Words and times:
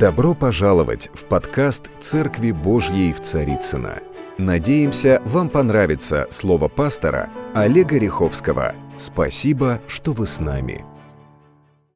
Добро 0.00 0.32
пожаловать 0.32 1.10
в 1.12 1.26
подкаст 1.26 1.90
«Церкви 2.00 2.52
Божьей 2.52 3.12
в 3.12 3.20
Царицыно». 3.20 4.00
Надеемся, 4.38 5.20
вам 5.26 5.50
понравится 5.50 6.26
слово 6.30 6.68
пастора 6.68 7.28
Олега 7.52 7.98
Риховского. 7.98 8.74
Спасибо, 8.96 9.78
что 9.86 10.12
вы 10.12 10.26
с 10.26 10.40
нами. 10.40 10.86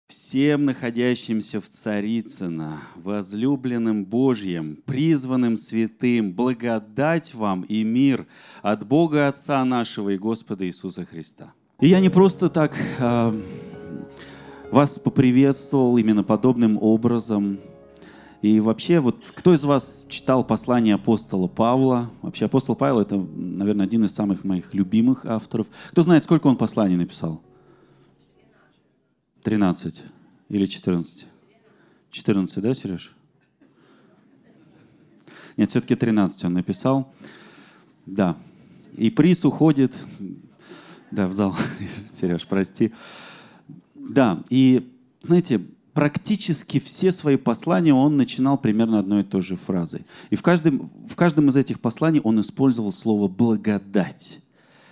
Всем 0.07 0.67
находящимся 0.67 1.63
в 1.63 1.71
Царицыно, 1.71 2.83
возлюбленным 2.97 4.05
Божьим, 4.05 4.81
призванным 4.85 5.57
святым, 5.57 6.35
благодать 6.35 7.33
вам 7.33 7.63
и 7.63 7.85
мир 7.85 8.27
от 8.61 8.87
Бога 8.87 9.29
Отца 9.29 9.65
нашего 9.65 10.11
и 10.11 10.19
Господа 10.19 10.67
Иисуса 10.67 11.07
Христа. 11.07 11.55
И 11.81 11.89
я 11.89 12.01
не 12.01 12.11
просто 12.11 12.51
так 12.51 12.77
э, 12.99 13.41
вас 14.71 14.99
поприветствовал 14.99 15.97
именно 15.97 16.23
подобным 16.23 16.77
образом. 16.79 17.61
И 18.45 18.61
вообще, 18.61 19.01
вот 19.01 19.33
кто 19.35 19.55
из 19.55 19.65
вас 19.65 20.05
читал 20.11 20.45
послание 20.45 20.97
апостола 20.97 21.49
Павла? 21.49 22.11
Вообще, 22.21 22.45
апостол 22.45 22.77
Павел— 22.77 23.01
это, 23.01 23.17
наверное, 23.17 23.87
один 23.87 24.05
из 24.05 24.13
самых 24.13 24.45
моих 24.45 24.75
любимых 24.75 25.25
авторов. 25.25 25.67
Кто 25.93 26.03
знает, 26.03 26.25
сколько 26.25 26.47
он 26.49 26.59
посланий 26.59 26.97
написал? 26.97 27.41
13 29.45 30.03
или 30.51 30.67
14? 30.67 31.27
14, 32.11 32.63
да, 32.63 32.75
Сереж? 32.75 33.17
Нет, 35.57 35.71
все-таки 35.71 35.95
13 35.95 36.45
он 36.45 36.53
написал. 36.53 37.15
Да. 38.05 38.37
И 38.95 39.09
приз 39.09 39.47
уходит... 39.47 39.97
Да, 41.11 41.29
в 41.29 41.33
зал. 41.33 41.57
Сереж, 42.11 42.47
прости. 42.47 42.93
Да, 43.95 44.45
и, 44.51 44.93
знаете, 45.23 45.63
практически 45.95 46.81
все 46.81 47.13
свои 47.13 47.37
послания 47.37 47.95
он 47.95 48.17
начинал 48.17 48.59
примерно 48.59 48.99
одной 48.99 49.23
и 49.23 49.25
той 49.25 49.43
же 49.43 49.57
фразой. 49.57 50.03
И 50.31 50.37
в 50.37 50.43
каждом, 50.43 50.91
в 51.09 51.17
каждом 51.17 51.49
из 51.49 51.57
этих 51.57 51.81
посланий 51.81 52.21
он 52.21 52.41
использовал 52.41 52.93
слово 52.93 53.29
«благодать» 53.29 54.41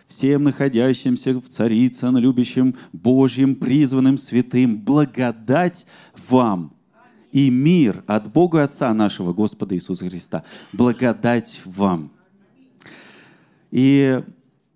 всем 0.06 0.44
находящимся 0.44 1.32
в 1.40 1.48
Царицын, 1.48 2.16
любящим 2.18 2.76
Божьим, 2.92 3.54
призванным 3.54 4.18
святым, 4.18 4.78
благодать 4.78 5.86
вам 6.28 6.74
и 7.32 7.48
мир 7.48 8.04
от 8.06 8.30
Бога 8.30 8.62
Отца 8.62 8.92
нашего 8.92 9.32
Господа 9.32 9.74
Иисуса 9.74 10.08
Христа. 10.08 10.44
Благодать 10.72 11.62
вам. 11.64 12.10
И 13.70 14.22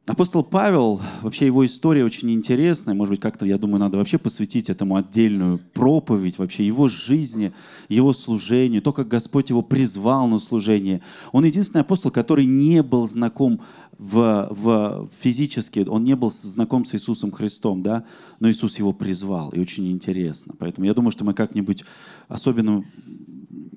Апостол 0.07 0.45
Павел, 0.45 1.01
вообще 1.21 1.47
его 1.47 1.67
история 1.67 2.05
очень 2.05 2.31
интересная. 2.31 2.95
Может 2.95 3.11
быть, 3.11 3.21
как-то, 3.21 3.45
я 3.45 3.59
думаю, 3.59 3.81
надо 3.81 3.99
вообще 3.99 4.19
посвятить 4.19 4.71
этому 4.71 4.95
отдельную 4.95 5.59
проповедь, 5.59 6.39
вообще 6.39 6.65
его 6.65 6.87
жизни, 6.87 7.53
его 7.89 8.13
служению, 8.13 8.83
то, 8.83 8.93
как 8.93 9.09
Господь 9.09 9.51
его 9.51 9.63
призвал 9.63 10.29
на 10.29 10.39
служение. 10.39 11.03
Он 11.33 11.45
единственный 11.45 11.81
апостол, 11.81 12.13
который 12.13 12.47
не 12.47 12.85
был 12.85 13.09
знаком 13.09 13.63
в, 13.99 14.47
в 14.53 15.09
физически, 15.19 15.81
он 15.81 16.05
не 16.05 16.15
был 16.15 16.31
знаком 16.31 16.85
с 16.85 16.95
Иисусом 16.95 17.33
Христом, 17.33 17.83
да, 17.83 18.05
но 18.39 18.49
Иисус 18.49 18.79
его 18.79 18.93
призвал, 18.93 19.51
и 19.51 19.59
очень 19.59 19.91
интересно. 19.91 20.55
Поэтому 20.57 20.87
я 20.87 20.95
думаю, 20.95 21.11
что 21.11 21.25
мы 21.25 21.35
как-нибудь 21.35 21.85
особенно, 22.29 22.85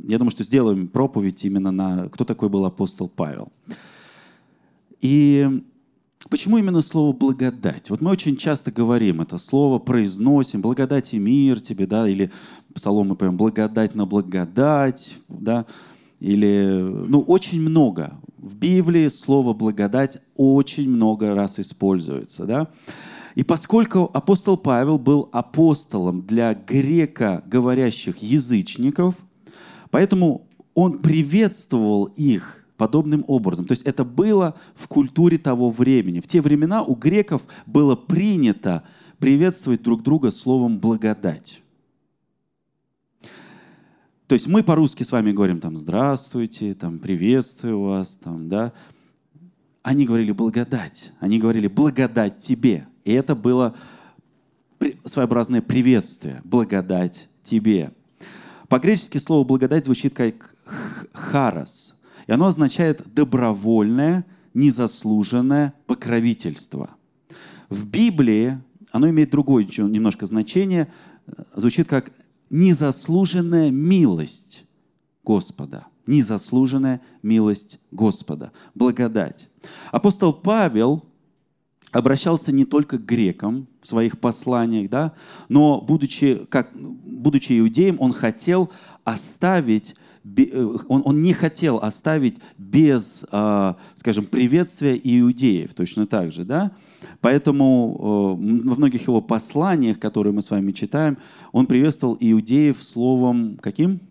я 0.08 0.20
думаю, 0.20 0.30
что 0.30 0.44
сделаем 0.44 0.90
проповедь 0.90 1.44
именно 1.44 1.72
на, 1.72 2.08
кто 2.10 2.24
такой 2.24 2.50
был 2.50 2.66
апостол 2.66 3.10
Павел. 3.10 3.52
И 5.02 5.64
Почему 6.28 6.58
именно 6.58 6.82
слово 6.82 7.14
«благодать»? 7.14 7.90
Вот 7.90 8.02
мы 8.02 8.12
очень 8.12 8.36
часто 8.36 8.72
говорим 8.72 9.22
это 9.22 9.38
слово, 9.38 9.80
произносим 9.80 10.62
«благодать 10.62 11.14
и 11.14 11.20
мир 11.20 11.62
тебе», 11.62 11.88
да, 11.88 12.10
или 12.10 12.30
псалом 12.76 13.10
мы 13.10 13.16
поем 13.16 13.38
«благодать 13.38 13.96
на 13.96 14.06
благодать», 14.06 15.18
да, 15.30 15.66
или, 16.20 16.78
ну, 17.08 17.22
очень 17.22 17.62
много. 17.62 18.20
В 18.38 18.58
Библии 18.58 19.08
слово 19.08 19.54
«благодать» 19.54 20.18
очень 20.36 20.90
много 20.90 21.34
раз 21.34 21.58
используется, 21.58 22.46
да. 22.46 22.68
И 23.36 23.44
поскольку 23.44 24.12
апостол 24.14 24.58
Павел 24.58 25.00
был 25.00 25.30
апостолом 25.32 26.24
для 26.24 26.54
греко-говорящих 26.54 28.18
язычников, 28.18 29.16
поэтому 29.90 30.48
он 30.74 31.00
приветствовал 31.00 32.06
их 32.06 32.59
подобным 32.80 33.26
образом. 33.28 33.66
То 33.66 33.74
есть 33.74 33.84
это 33.84 34.06
было 34.06 34.56
в 34.74 34.88
культуре 34.88 35.38
того 35.38 35.70
времени. 35.70 36.22
В 36.22 36.28
те 36.28 36.42
времена 36.42 36.82
у 36.82 36.96
греков 36.96 37.44
было 37.66 37.96
принято 37.98 38.84
приветствовать 39.20 39.84
друг 39.84 40.02
друга 40.02 40.32
словом 40.32 40.80
«благодать». 40.80 41.62
То 44.28 44.34
есть 44.34 44.48
мы 44.48 44.64
по-русски 44.64 45.04
с 45.04 45.12
вами 45.12 45.34
говорим 45.34 45.60
там 45.60 45.76
«здравствуйте», 45.76 46.74
там 46.74 47.00
«приветствую 47.00 47.82
вас», 47.82 48.16
там, 48.16 48.48
да. 48.48 48.72
Они 49.82 50.06
говорили 50.06 50.32
«благодать», 50.32 51.12
они 51.20 51.38
говорили 51.38 51.68
«благодать 51.68 52.40
тебе». 52.40 52.88
И 53.04 53.12
это 53.12 53.36
было 53.36 53.76
своеобразное 55.04 55.62
приветствие 55.62 56.42
«благодать 56.46 57.28
тебе». 57.44 57.92
По-гречески 58.70 59.18
слово 59.18 59.44
«благодать» 59.44 59.84
звучит 59.84 60.14
как 60.14 60.56
«харас», 61.12 61.99
и 62.30 62.32
оно 62.32 62.46
означает 62.46 63.02
добровольное, 63.12 64.24
незаслуженное 64.54 65.74
покровительство. 65.88 66.92
В 67.70 67.88
Библии 67.88 68.62
оно 68.92 69.10
имеет 69.10 69.32
другое 69.32 69.64
немножко 69.64 70.28
значение, 70.28 70.94
звучит 71.56 71.90
как 71.90 72.12
незаслуженная 72.52 73.72
милость 73.72 74.66
Господа. 75.24 75.88
Незаслуженная 76.06 77.02
милость 77.24 77.80
Господа. 77.90 78.52
Благодать. 78.76 79.50
Апостол 79.92 80.32
Павел 80.32 81.06
обращался 81.92 82.52
не 82.52 82.66
только 82.66 83.00
к 83.00 83.06
грекам 83.06 83.68
в 83.82 83.88
своих 83.88 84.20
посланиях, 84.20 84.92
да, 84.92 85.14
но 85.48 85.82
будучи, 85.82 86.46
как, 86.50 86.70
будучи 86.76 87.58
иудеем, 87.60 87.96
он 88.00 88.14
хотел 88.14 88.70
оставить 89.04 89.96
Э, 89.96 90.09
он, 90.88 91.02
он 91.06 91.22
не 91.22 91.34
хотел 91.34 91.78
оставить 91.78 92.38
без, 92.58 93.26
а, 93.32 93.78
скажем, 93.96 94.26
приветствия 94.26 95.00
иудеев, 95.02 95.74
точно 95.74 96.08
так 96.08 96.32
же, 96.32 96.46
да? 96.46 96.72
Поэтому 97.22 98.38
э, 98.38 98.68
во 98.68 98.76
многих 98.76 99.04
его 99.08 99.22
посланиях, 99.22 100.00
которые 100.00 100.34
мы 100.34 100.42
с 100.42 100.52
вами 100.52 100.72
читаем, 100.72 101.18
он 101.52 101.66
приветствовал 101.66 102.18
иудеев 102.20 102.84
словом 102.84 103.58
каким? 103.62 104.02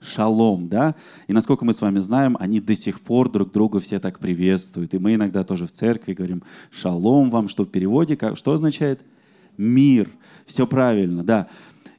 Шалом, 0.00 0.68
да? 0.68 0.96
И 1.28 1.32
насколько 1.32 1.64
мы 1.64 1.72
с 1.72 1.80
вами 1.80 2.00
знаем, 2.00 2.36
они 2.40 2.60
до 2.60 2.74
сих 2.74 3.00
пор 3.00 3.30
друг 3.30 3.52
друга 3.52 3.78
все 3.78 4.00
так 4.00 4.18
приветствуют. 4.18 4.94
И 4.94 4.98
мы 4.98 5.14
иногда 5.14 5.44
тоже 5.44 5.66
в 5.66 5.72
церкви 5.72 6.14
говорим 6.14 6.42
«шалом 6.72 7.30
вам», 7.30 7.46
что 7.46 7.64
в 7.64 7.68
переводе, 7.68 8.16
как, 8.16 8.36
что 8.36 8.52
означает? 8.52 9.00
Мир. 9.56 10.10
Все 10.44 10.66
правильно, 10.66 11.22
да. 11.22 11.48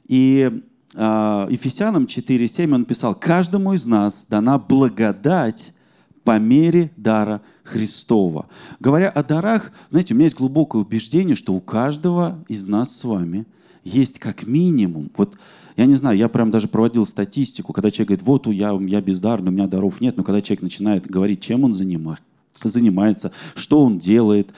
И 0.06 0.62
Ефесянам 0.94 2.04
4.7 2.04 2.72
он 2.72 2.84
писал, 2.84 3.14
«Каждому 3.14 3.72
из 3.72 3.86
нас 3.86 4.26
дана 4.26 4.58
благодать 4.58 5.74
по 6.22 6.38
мере 6.38 6.92
дара 6.96 7.42
Христова». 7.64 8.46
Говоря 8.78 9.08
о 9.10 9.24
дарах, 9.24 9.72
знаете, 9.88 10.14
у 10.14 10.16
меня 10.16 10.26
есть 10.26 10.36
глубокое 10.36 10.82
убеждение, 10.82 11.34
что 11.34 11.52
у 11.52 11.60
каждого 11.60 12.44
из 12.48 12.66
нас 12.68 12.96
с 12.96 13.02
вами 13.02 13.46
есть 13.82 14.20
как 14.20 14.46
минимум, 14.46 15.10
вот 15.16 15.36
я 15.76 15.86
не 15.86 15.96
знаю, 15.96 16.16
я 16.16 16.28
прям 16.28 16.52
даже 16.52 16.68
проводил 16.68 17.04
статистику, 17.04 17.72
когда 17.72 17.90
человек 17.90 18.08
говорит, 18.08 18.26
вот 18.26 18.46
я, 18.46 18.78
я 18.80 19.00
бездарный, 19.00 19.48
у 19.48 19.52
меня 19.52 19.66
даров 19.66 20.00
нет, 20.00 20.16
но 20.16 20.22
когда 20.22 20.40
человек 20.40 20.62
начинает 20.62 21.06
говорить, 21.06 21.40
чем 21.40 21.64
он 21.64 21.72
занимает, 21.72 22.22
занимается, 22.62 23.32
что 23.56 23.82
он 23.82 23.98
делает, 23.98 24.54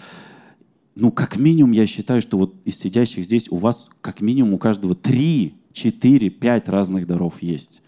ну, 0.95 1.11
как 1.11 1.37
минимум, 1.39 1.73
я 1.73 1.87
считаю, 1.87 2.21
что 2.21 2.37
вот 2.37 2.55
из 2.65 2.79
сидящих 2.79 3.25
здесь 3.25 3.49
у 3.51 3.57
вас 3.57 3.89
как 4.03 4.21
минимум 4.21 4.55
у 4.55 4.59
каждого 4.59 4.95
три 4.95 5.55
4-5 5.77 6.71
разных 6.71 7.07
даров 7.07 7.43
есть. 7.43 7.83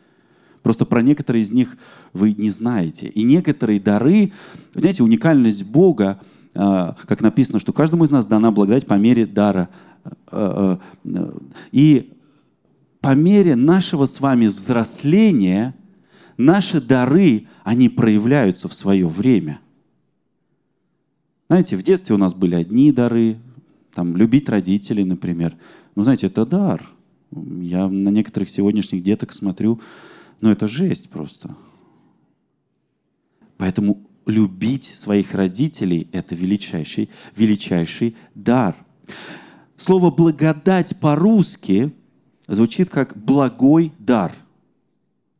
Просто 0.62 0.84
про 0.84 1.03
некоторые 1.03 1.42
из 1.42 1.53
них 1.53 1.77
вы 2.13 2.34
не 2.34 2.51
знаете. 2.51 3.09
И 3.09 3.22
некоторые 3.22 3.80
дары, 3.80 4.33
знаете, 4.74 5.03
уникальность 5.03 5.65
Бога, 5.65 6.21
а, 6.54 6.97
как 7.07 7.21
написано, 7.22 7.59
что 7.59 7.72
каждому 7.72 8.04
из 8.04 8.10
нас 8.10 8.27
дана 8.27 8.51
благодать 8.51 8.86
по 8.86 8.95
мере 8.95 9.27
дара. 9.27 9.71
А, 10.27 10.78
а, 11.07 11.39
и 11.72 12.13
по 13.01 13.15
мере 13.15 13.57
нашего 13.57 14.04
с 14.04 14.21
вами 14.21 14.47
взросления 14.47 15.74
наши 16.36 16.80
дары, 16.80 17.47
они 17.65 17.89
проявляются 17.89 18.68
в 18.68 18.74
свое 18.74 19.07
время. 19.07 19.60
Знаете, 21.48 21.77
в 21.77 21.83
детстве 21.83 22.15
у 22.15 22.18
нас 22.18 22.34
были 22.34 22.57
одни 22.57 22.92
дары, 22.92 23.39
там, 23.95 24.16
любить 24.16 24.48
родителей, 24.48 25.04
например. 25.04 25.57
Ну, 25.95 26.03
знаете, 26.03 26.27
это 26.27 26.45
дар– 26.45 26.83
я 27.30 27.89
на 27.89 28.09
некоторых 28.09 28.51
сегодняшних 28.51 29.03
деток 29.03 29.33
смотрю, 29.33 29.80
ну 30.41 30.51
это 30.51 30.69
жесть 30.69 31.10
просто. 31.10 31.54
Поэтому 33.57 34.07
любить 34.27 34.84
своих 34.84 35.34
родителей– 35.34 36.09
это 36.13 36.34
величайший, 36.34 37.10
величайший 37.34 38.16
дар. 38.34 38.77
Слово 39.77 40.10
«благодать» 40.10 40.98
по-русски 41.01 41.92
звучит 42.47 42.91
как 42.91 43.16
«благой 43.16 43.92
дар». 43.98 44.33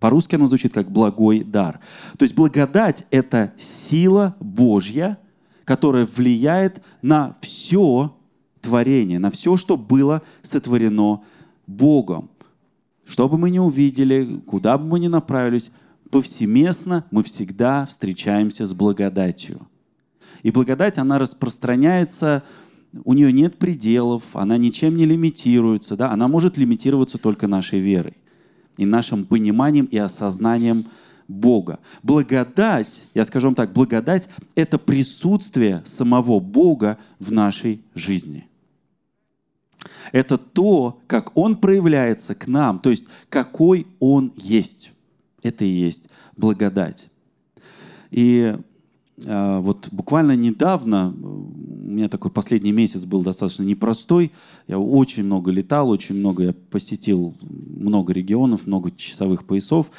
По-русски 0.01 0.37
оно 0.37 0.47
звучит 0.47 0.73
как 0.73 0.91
благой 0.91 1.43
дар. 1.43 1.81
То 2.19 2.23
есть 2.23 2.35
благодать— 2.35 3.05
это 3.11 3.53
сила 3.59 4.37
Божья, 4.41 5.19
которая 5.65 6.07
влияет 6.07 6.83
на 7.03 7.37
все 7.41 8.17
творение, 8.61 9.19
на 9.19 9.31
все, 9.31 9.57
что 9.57 9.77
было 9.77 10.23
сотворено 10.43 11.25
Богом. 11.69 12.31
Что 13.05 13.29
бы 13.29 13.39
мы 13.39 13.51
ни 13.51 13.59
увидели, 13.59 14.41
куда 14.47 14.77
бы 14.77 14.87
мы 14.87 14.99
ни 14.99 15.07
направились, 15.07 15.71
повсеместно 16.11 17.05
мы 17.11 17.23
всегда 17.23 17.87
встречаемся 17.87 18.67
с 18.67 18.75
благодатью. 18.75 19.69
И 20.43 20.51
благодать, 20.51 20.99
она 20.99 21.19
распространяется, 21.19 22.43
у 23.05 23.13
нее 23.13 23.33
нет 23.33 23.59
пределов, 23.59 24.25
она 24.33 24.57
ничем 24.57 24.97
не 24.97 25.05
лимитируется, 25.05 25.97
да? 25.97 26.11
она 26.11 26.27
может 26.27 26.57
лимитироваться 26.57 27.19
только 27.19 27.47
нашей 27.47 27.81
верой 27.81 28.17
и 28.77 28.87
нашим 28.87 29.27
пониманием 29.27 29.87
и 29.87 29.99
осознанием 29.99 30.87
Бога. 31.27 31.81
Благодать, 32.03 33.07
я 33.13 33.25
скажу 33.27 33.49
вам 33.49 33.55
так, 33.55 33.73
благодать— 33.73 34.31
это 34.55 34.79
присутствие 34.79 35.83
самого 35.85 36.41
Бога 36.41 36.99
в 37.19 37.31
нашей 37.31 37.83
жизни. 37.95 38.49
Это 40.13 40.39
то, 40.39 41.01
как 41.07 41.37
Он 41.37 41.57
проявляется 41.57 42.35
к 42.35 42.47
нам, 42.47 42.79
то 42.79 42.91
есть 42.91 43.05
какой 43.29 43.87
Он 44.01 44.33
есть. 44.37 44.93
Это 45.43 45.65
и 45.65 45.69
есть 45.69 46.09
благодать. 46.37 47.09
И 48.11 48.57
э, 49.19 49.59
вот 49.61 49.89
буквально 49.93 50.35
недавно, 50.37 51.15
у 51.21 51.91
меня 51.91 52.09
такой 52.09 52.31
последний 52.31 52.73
месяц 52.73 53.05
был 53.05 53.23
достаточно 53.23 53.63
непростой, 53.63 54.33
я 54.67 54.79
очень 54.79 55.25
много 55.25 55.51
летал, 55.51 55.91
очень 55.91 56.17
много, 56.17 56.45
я 56.45 56.55
посетил 56.71 57.35
много 57.41 58.13
регионов, 58.13 58.67
много 58.67 58.91
часовых 58.91 59.45
поясов. 59.45 59.91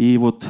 И 0.00 0.16
вот 0.16 0.46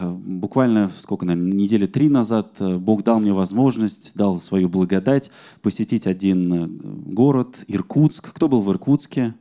э, 0.00 0.10
буквально, 0.10 0.90
сколько, 0.98 1.26
наверное, 1.26 1.52
недели 1.52 1.86
три 1.86 2.08
назад 2.08 2.56
э, 2.58 2.78
Бог 2.78 3.02
дал 3.02 3.20
мне 3.20 3.34
возможность, 3.34 4.12
дал 4.14 4.40
свою 4.40 4.70
благодать 4.70 5.30
посетить 5.60 6.06
один 6.06 6.54
э, 6.54 6.66
город, 7.12 7.66
Иркутск. 7.68 8.32
Кто 8.32 8.48
был 8.48 8.62
в 8.62 8.72
Иркутске? 8.72 9.34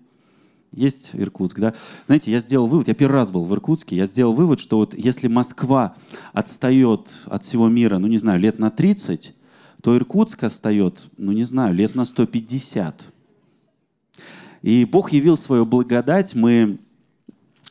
Есть 0.73 1.11
Иркутск, 1.13 1.61
да? 1.61 1.73
Знаете, 2.07 2.29
я 2.29 2.39
сделал 2.39 2.67
вывод, 2.67 2.89
я 2.89 2.93
первый 2.93 3.13
раз 3.13 3.31
был 3.31 3.45
в 3.45 3.53
Иркутске, 3.53 3.95
я 3.95 4.05
сделал 4.05 4.33
вывод, 4.33 4.59
что 4.59 4.79
вот 4.79 4.95
если 4.95 5.29
Москва 5.29 5.95
отстает 6.33 7.13
от 7.27 7.45
всего 7.45 7.69
мира, 7.69 7.99
ну 7.99 8.07
не 8.07 8.17
знаю, 8.17 8.41
лет 8.41 8.59
на 8.59 8.69
30, 8.69 9.33
то 9.81 9.95
Иркутск 9.95 10.43
отстает, 10.43 11.05
ну 11.15 11.31
не 11.31 11.45
знаю, 11.45 11.73
лет 11.73 11.95
на 11.95 12.03
150. 12.03 13.05
И 14.61 14.83
Бог 14.83 15.13
явил 15.13 15.37
свою 15.37 15.65
благодать, 15.65 16.35
мы 16.35 16.79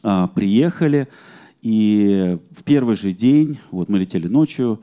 а, 0.03 0.29
приехали, 0.29 1.07
и 1.63 2.39
в 2.51 2.65
первый 2.65 2.97
же 2.97 3.13
день, 3.13 3.59
вот 3.71 3.89
мы 3.89 4.01
летели 4.01 4.27
ночью, 4.27 4.81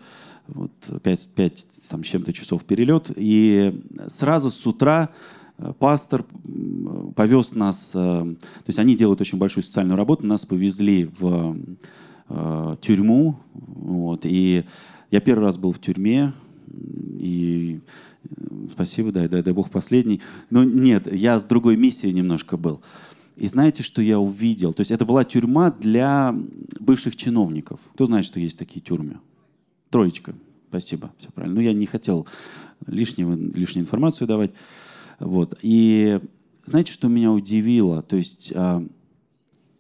вот 0.48 0.72
5, 1.04 1.36
5 1.36 1.68
там, 1.90 2.04
чем-то 2.04 2.34
часов 2.34 2.64
перелет, 2.64 3.12
и 3.16 3.84
сразу 4.08 4.50
с 4.50 4.66
утра 4.66 5.10
э, 5.58 5.74
пастор 5.78 6.26
повез 7.16 7.54
нас, 7.54 7.92
э, 7.94 7.98
то 7.98 8.66
есть 8.66 8.80
они 8.80 8.96
делают 8.96 9.20
очень 9.20 9.38
большую 9.38 9.64
социальную 9.64 9.98
работу, 9.98 10.26
нас 10.26 10.46
повезли 10.46 11.10
в 11.20 11.58
э, 12.30 12.76
тюрьму, 12.82 13.36
вот, 13.54 14.22
и 14.24 14.64
я 15.12 15.20
первый 15.20 15.44
раз 15.44 15.58
был 15.58 15.74
в 15.74 15.80
тюрьме, 15.80 16.34
и 17.20 17.82
спасибо, 18.72 19.12
дай, 19.12 19.28
дай, 19.28 19.44
дай 19.44 19.54
Бог 19.54 19.70
последний, 19.70 20.22
но 20.50 20.64
нет, 20.64 21.12
я 21.12 21.38
с 21.38 21.44
другой 21.44 21.76
миссией 21.76 22.14
немножко 22.14 22.56
был. 22.56 22.82
И 23.40 23.48
знаете, 23.48 23.84
что 23.84 24.02
я 24.02 24.20
увидел? 24.20 24.74
То 24.74 24.82
есть 24.82 24.92
это 24.92 25.06
была 25.06 25.24
тюрьма 25.24 25.72
для 25.72 26.36
бывших 26.80 27.16
чиновников. 27.16 27.80
Кто 27.94 28.06
знает, 28.06 28.26
что 28.26 28.40
есть 28.40 28.60
такие 28.60 28.82
тюрьмы? 28.82 29.20
Троечка. 29.90 30.36
Спасибо. 30.68 31.12
Все 31.18 31.32
правильно. 31.32 31.56
Ну, 31.56 31.62
я 31.62 31.74
не 31.74 31.86
хотел 31.86 32.28
лишнего, 32.86 33.34
лишнюю 33.34 33.86
информацию 33.86 34.28
давать. 34.28 34.52
Вот. 35.20 35.58
И 35.62 36.20
знаете, 36.66 36.92
что 36.92 37.08
меня 37.08 37.32
удивило? 37.32 38.02
То 38.02 38.18
есть 38.18 38.52
а, 38.56 38.86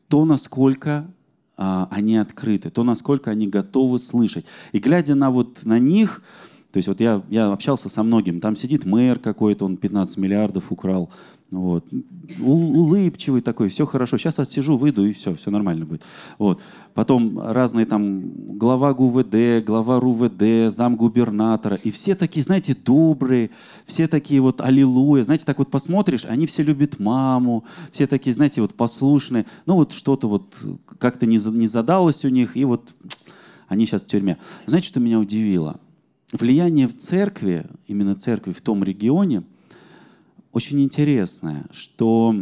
то, 0.07 0.25
насколько 0.25 1.11
а, 1.57 1.87
они 1.91 2.17
открыты, 2.17 2.69
то, 2.69 2.83
насколько 2.83 3.29
они 3.29 3.47
готовы 3.47 3.99
слышать. 3.99 4.45
И 4.71 4.79
глядя 4.79 5.15
на 5.15 5.29
вот 5.29 5.65
на 5.65 5.79
них, 5.79 6.23
то 6.71 6.77
есть 6.77 6.87
вот 6.87 7.01
я, 7.01 7.23
я 7.29 7.51
общался 7.51 7.89
со 7.89 8.03
многим, 8.03 8.39
там 8.39 8.55
сидит 8.55 8.85
мэр 8.85 9.19
какой-то, 9.19 9.65
он 9.65 9.77
15 9.77 10.17
миллиардов 10.17 10.71
украл, 10.71 11.11
вот. 11.51 11.85
Улыбчивый 12.39 13.41
такой, 13.41 13.69
все 13.69 13.85
хорошо. 13.87 14.17
Сейчас 14.17 14.37
отсижу, 14.37 14.77
выйду, 14.77 15.05
и 15.05 15.13
все, 15.13 15.33
все 15.33 15.49
нормально 15.49 15.85
будет. 15.85 16.03
Вот. 16.37 16.61
Потом 16.93 17.39
разные 17.39 17.87
там 17.87 18.57
глава 18.57 18.93
ГУВД, 18.93 19.65
глава 19.65 19.99
РУВД, 19.99 20.71
замгубернатора. 20.71 21.77
И 21.77 21.89
все 21.89 22.13
такие, 22.13 22.43
знаете, 22.43 22.75
добрые, 22.75 23.49
все 23.85 24.07
такие 24.07 24.41
вот 24.41 24.61
аллилуйя. 24.61 25.23
Знаете, 25.23 25.45
так 25.45 25.57
вот 25.57 25.71
посмотришь, 25.71 26.25
они 26.25 26.45
все 26.45 26.61
любят 26.61 26.99
маму, 26.99 27.63
все 27.91 28.05
такие, 28.05 28.33
знаете, 28.33 28.61
вот 28.61 28.75
послушные. 28.75 29.47
Ну 29.65 29.75
вот 29.75 29.91
что-то 29.91 30.29
вот 30.29 30.55
как-то 30.99 31.25
не, 31.25 31.37
не 31.37 31.67
задалось 31.67 32.25
у 32.25 32.29
них, 32.29 32.57
и 32.57 32.63
вот 32.63 32.93
они 33.67 33.87
сейчас 33.87 34.03
в 34.03 34.07
тюрьме. 34.07 34.37
Знаете, 34.67 34.87
что 34.87 34.99
меня 34.99 35.19
удивило? 35.19 35.79
Влияние 36.31 36.87
в 36.87 36.95
церкви, 36.95 37.65
именно 37.87 38.13
церкви 38.13 38.51
в 38.51 38.61
том 38.61 38.83
регионе– 38.83 39.41
очень 40.59 40.81
интересное, 40.81 41.67
что 41.71 42.35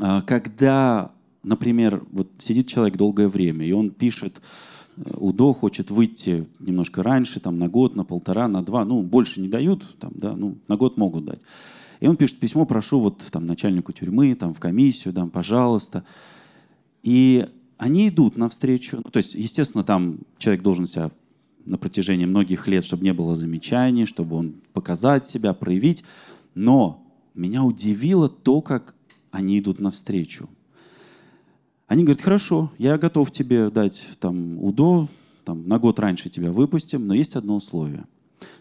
а, 0.00 0.22
когда, 0.22 1.12
например, 1.42 2.02
вот 2.10 2.30
сидит 2.38 2.68
человек 2.68 2.96
долгое 2.96 3.28
время, 3.28 3.66
и 3.66 3.72
он 3.72 3.90
пишет, 3.90 4.40
э, 4.96 5.02
УДО 5.18 5.52
хочет 5.52 5.90
выйти 5.90 6.46
немножко 6.58 7.02
раньше, 7.02 7.38
там, 7.38 7.58
на 7.58 7.68
год, 7.68 7.96
на 7.96 8.04
полтора, 8.04 8.48
на 8.48 8.62
два, 8.62 8.86
ну, 8.86 9.02
больше 9.02 9.42
не 9.42 9.48
дают, 9.48 9.94
там, 9.98 10.12
да, 10.14 10.34
ну, 10.34 10.56
на 10.68 10.76
год 10.78 10.96
могут 10.96 11.26
дать. 11.26 11.40
И 12.00 12.06
он 12.06 12.16
пишет 12.16 12.38
письмо, 12.38 12.64
прошу 12.64 12.98
вот 12.98 13.22
там 13.30 13.46
начальнику 13.46 13.92
тюрьмы, 13.92 14.34
там, 14.34 14.54
в 14.54 14.58
комиссию, 14.58 15.12
там, 15.12 15.28
пожалуйста. 15.28 16.04
И 17.02 17.46
они 17.76 18.08
идут 18.08 18.38
навстречу. 18.38 19.02
Ну, 19.04 19.10
то 19.10 19.18
есть, 19.18 19.34
естественно, 19.34 19.84
там 19.84 20.20
человек 20.38 20.62
должен 20.62 20.86
себя 20.86 21.10
на 21.66 21.76
протяжении 21.76 22.24
многих 22.24 22.68
лет, 22.68 22.86
чтобы 22.86 23.04
не 23.04 23.12
было 23.12 23.36
замечаний, 23.36 24.06
чтобы 24.06 24.34
он 24.36 24.54
показать 24.72 25.26
себя, 25.26 25.52
проявить. 25.52 26.04
Но 26.54 27.01
меня 27.34 27.64
удивило 27.64 28.28
то, 28.28 28.60
как 28.60 28.94
они 29.30 29.58
идут 29.58 29.80
навстречу. 29.80 30.48
Они 31.86 32.04
говорят, 32.04 32.22
хорошо, 32.22 32.72
я 32.78 32.96
готов 32.98 33.30
тебе 33.30 33.70
дать 33.70 34.08
там 34.18 34.62
УДО, 34.62 35.08
там, 35.44 35.66
на 35.68 35.78
год 35.78 35.98
раньше 35.98 36.30
тебя 36.30 36.52
выпустим, 36.52 37.06
но 37.06 37.14
есть 37.14 37.36
одно 37.36 37.56
условие, 37.56 38.04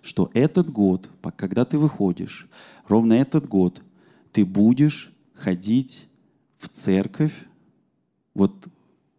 что 0.02 0.30
этот 0.34 0.70
год, 0.70 1.10
когда 1.36 1.64
ты 1.66 1.78
выходишь, 1.78 2.48
ровно 2.88 3.14
этот 3.14 3.48
год 3.48 3.82
ты 4.32 4.46
будешь 4.46 5.12
ходить 5.34 6.08
в 6.58 6.70
церковь, 6.70 7.34
вот 8.34 8.54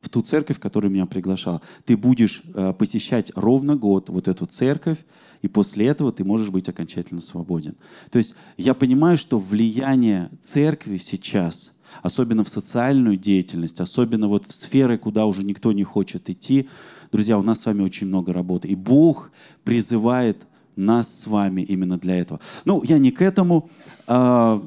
в 0.00 0.08
ту 0.08 0.20
церковь, 0.20 0.58
которая 0.58 0.90
меня 0.90 1.06
приглашала. 1.06 1.62
Ты 1.84 1.96
будешь 1.96 2.42
э, 2.54 2.72
посещать 2.76 3.30
ровно 3.36 3.76
год 3.76 4.08
вот 4.08 4.26
эту 4.26 4.46
церковь, 4.46 4.98
и 5.42 5.48
после 5.48 5.86
этого 5.86 6.12
ты 6.12 6.24
можешь 6.24 6.50
быть 6.50 6.68
окончательно 6.68 7.20
свободен. 7.20 7.76
То 8.10 8.18
есть 8.18 8.34
я 8.56 8.74
понимаю, 8.74 9.16
что 9.16 9.38
влияние 9.38 10.30
церкви 10.40 10.96
сейчас, 10.96 11.72
особенно 12.02 12.44
в 12.44 12.48
социальную 12.48 13.16
деятельность, 13.16 13.80
особенно 13.80 14.28
вот 14.28 14.46
в 14.46 14.52
сферы, 14.52 14.96
куда 14.96 15.26
уже 15.26 15.44
никто 15.44 15.72
не 15.72 15.84
хочет 15.84 16.30
идти, 16.30 16.68
друзья, 17.10 17.38
у 17.38 17.42
нас 17.42 17.60
с 17.60 17.66
вами 17.66 17.82
очень 17.82 18.06
много 18.06 18.32
работы. 18.32 18.68
И 18.68 18.74
Бог 18.74 19.30
призывает 19.64 20.46
нас 20.76 21.20
с 21.20 21.26
вами 21.26 21.62
именно 21.62 21.98
для 21.98 22.16
этого. 22.16 22.40
Ну, 22.64 22.82
я 22.84 22.98
не 22.98 23.10
к 23.10 23.20
этому. 23.20 23.68
А, 24.06 24.64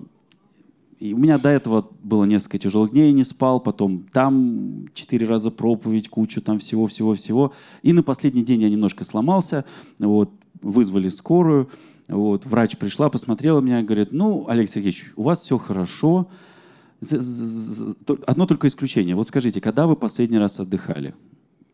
и 0.99 1.13
у 1.13 1.17
меня 1.17 1.37
до 1.37 1.49
этого 1.49 1.89
было 2.03 2.25
несколько 2.25 2.59
тяжелых 2.59 2.91
дней, 2.91 3.11
не 3.11 3.23
спал, 3.23 3.59
потом 3.59 4.05
там 4.13 4.87
четыре 4.93 5.25
раза 5.25 5.51
проповедь, 5.51 6.09
кучу 6.09 6.41
там 6.41 6.59
всего-всего-всего. 6.59 7.53
И 7.81 7.93
на 7.93 8.03
последний 8.03 8.43
день 8.43 8.61
я 8.61 8.69
немножко 8.69 9.03
сломался, 9.03 9.65
вот, 9.99 10.31
вызвали 10.65 11.09
скорую, 11.09 11.69
вот, 12.07 12.45
врач 12.45 12.77
пришла, 12.77 13.09
посмотрела 13.09 13.61
меня 13.61 13.79
и 13.79 13.83
говорит, 13.83 14.11
ну, 14.11 14.47
Олег 14.47 14.69
Сергеевич, 14.69 15.13
у 15.15 15.23
вас 15.23 15.41
все 15.41 15.57
хорошо, 15.57 16.27
одно 18.25 18.45
только 18.47 18.67
исключение. 18.67 19.15
Вот 19.15 19.27
скажите, 19.27 19.61
когда 19.61 19.85
вы 19.87 19.95
последний 19.95 20.37
раз 20.37 20.59
отдыхали? 20.59 21.13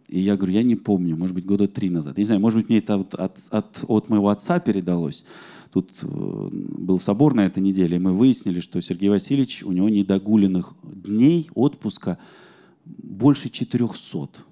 И 0.07 0.19
я 0.19 0.35
говорю, 0.35 0.53
я 0.53 0.63
не 0.63 0.75
помню, 0.75 1.15
может 1.15 1.33
быть, 1.33 1.45
года 1.45 1.67
три 1.67 1.89
назад. 1.89 2.17
Я 2.17 2.21
не 2.21 2.25
знаю, 2.25 2.41
может 2.41 2.59
быть, 2.59 2.69
мне 2.69 2.79
это 2.79 2.95
от, 2.95 3.13
от, 3.49 3.83
от, 3.87 4.09
моего 4.09 4.27
отца 4.27 4.59
передалось. 4.59 5.23
Тут 5.71 5.91
э, 6.01 6.49
был 6.51 6.99
собор 6.99 7.33
на 7.33 7.45
этой 7.45 7.63
неделе, 7.63 7.95
и 7.95 7.99
мы 7.99 8.11
выяснили, 8.11 8.59
что 8.59 8.81
Сергей 8.81 9.07
Васильевич, 9.07 9.63
у 9.63 9.71
него 9.71 9.87
недогуленных 9.87 10.73
дней 10.83 11.49
отпуска 11.55 12.17
больше 12.83 13.49
400. 13.49 14.50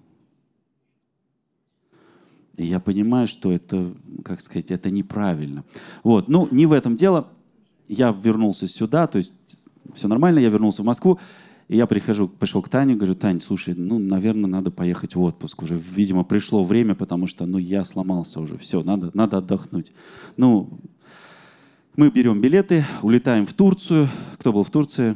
Я 2.64 2.80
понимаю, 2.80 3.28
что 3.28 3.52
это, 3.52 3.94
как 4.24 4.42
сказать, 4.42 4.72
это 4.72 4.90
неправильно. 4.90 5.64
Вот. 6.04 6.28
Ну, 6.28 6.48
не 6.52 6.66
в 6.66 6.74
этом 6.74 6.96
дело. 6.96 7.28
Я 7.88 8.12
вернулся 8.12 8.68
сюда, 8.68 9.08
то 9.08 9.18
есть 9.18 9.34
все 9.96 10.08
нормально, 10.08 10.40
я 10.40 10.50
вернулся 10.50 10.84
в 10.84 10.86
Москву. 10.86 11.20
И 11.70 11.78
я 11.78 11.86
прихожу, 11.86 12.28
пришел 12.28 12.64
к 12.64 12.70
Тане, 12.70 12.96
говорю, 12.96 13.14
Тань, 13.14 13.40
слушай, 13.40 13.76
ну, 13.76 14.00
наверное, 14.00 14.50
надо 14.50 14.72
поехать 14.72 15.14
в 15.14 15.22
отпуск. 15.22 15.62
Уже, 15.62 15.78
видимо, 15.78 16.24
пришло 16.24 16.64
время, 16.64 16.96
потому 16.96 17.28
что, 17.28 17.46
ну, 17.46 17.60
я 17.60 17.84
сломался 17.84 18.42
уже. 18.42 18.58
Все, 18.58 18.82
надо, 18.82 19.12
надо 19.14 19.38
отдохнуть. 19.38 19.92
Ну, 20.36 20.80
мы 21.96 22.10
берем 22.10 22.42
билеты, 22.42 22.86
улетаем 23.04 23.46
в 23.46 23.54
Турцию. 23.54 24.10
Кто 24.40 24.52
был 24.52 24.64
в 24.64 24.72
Турции? 24.72 25.16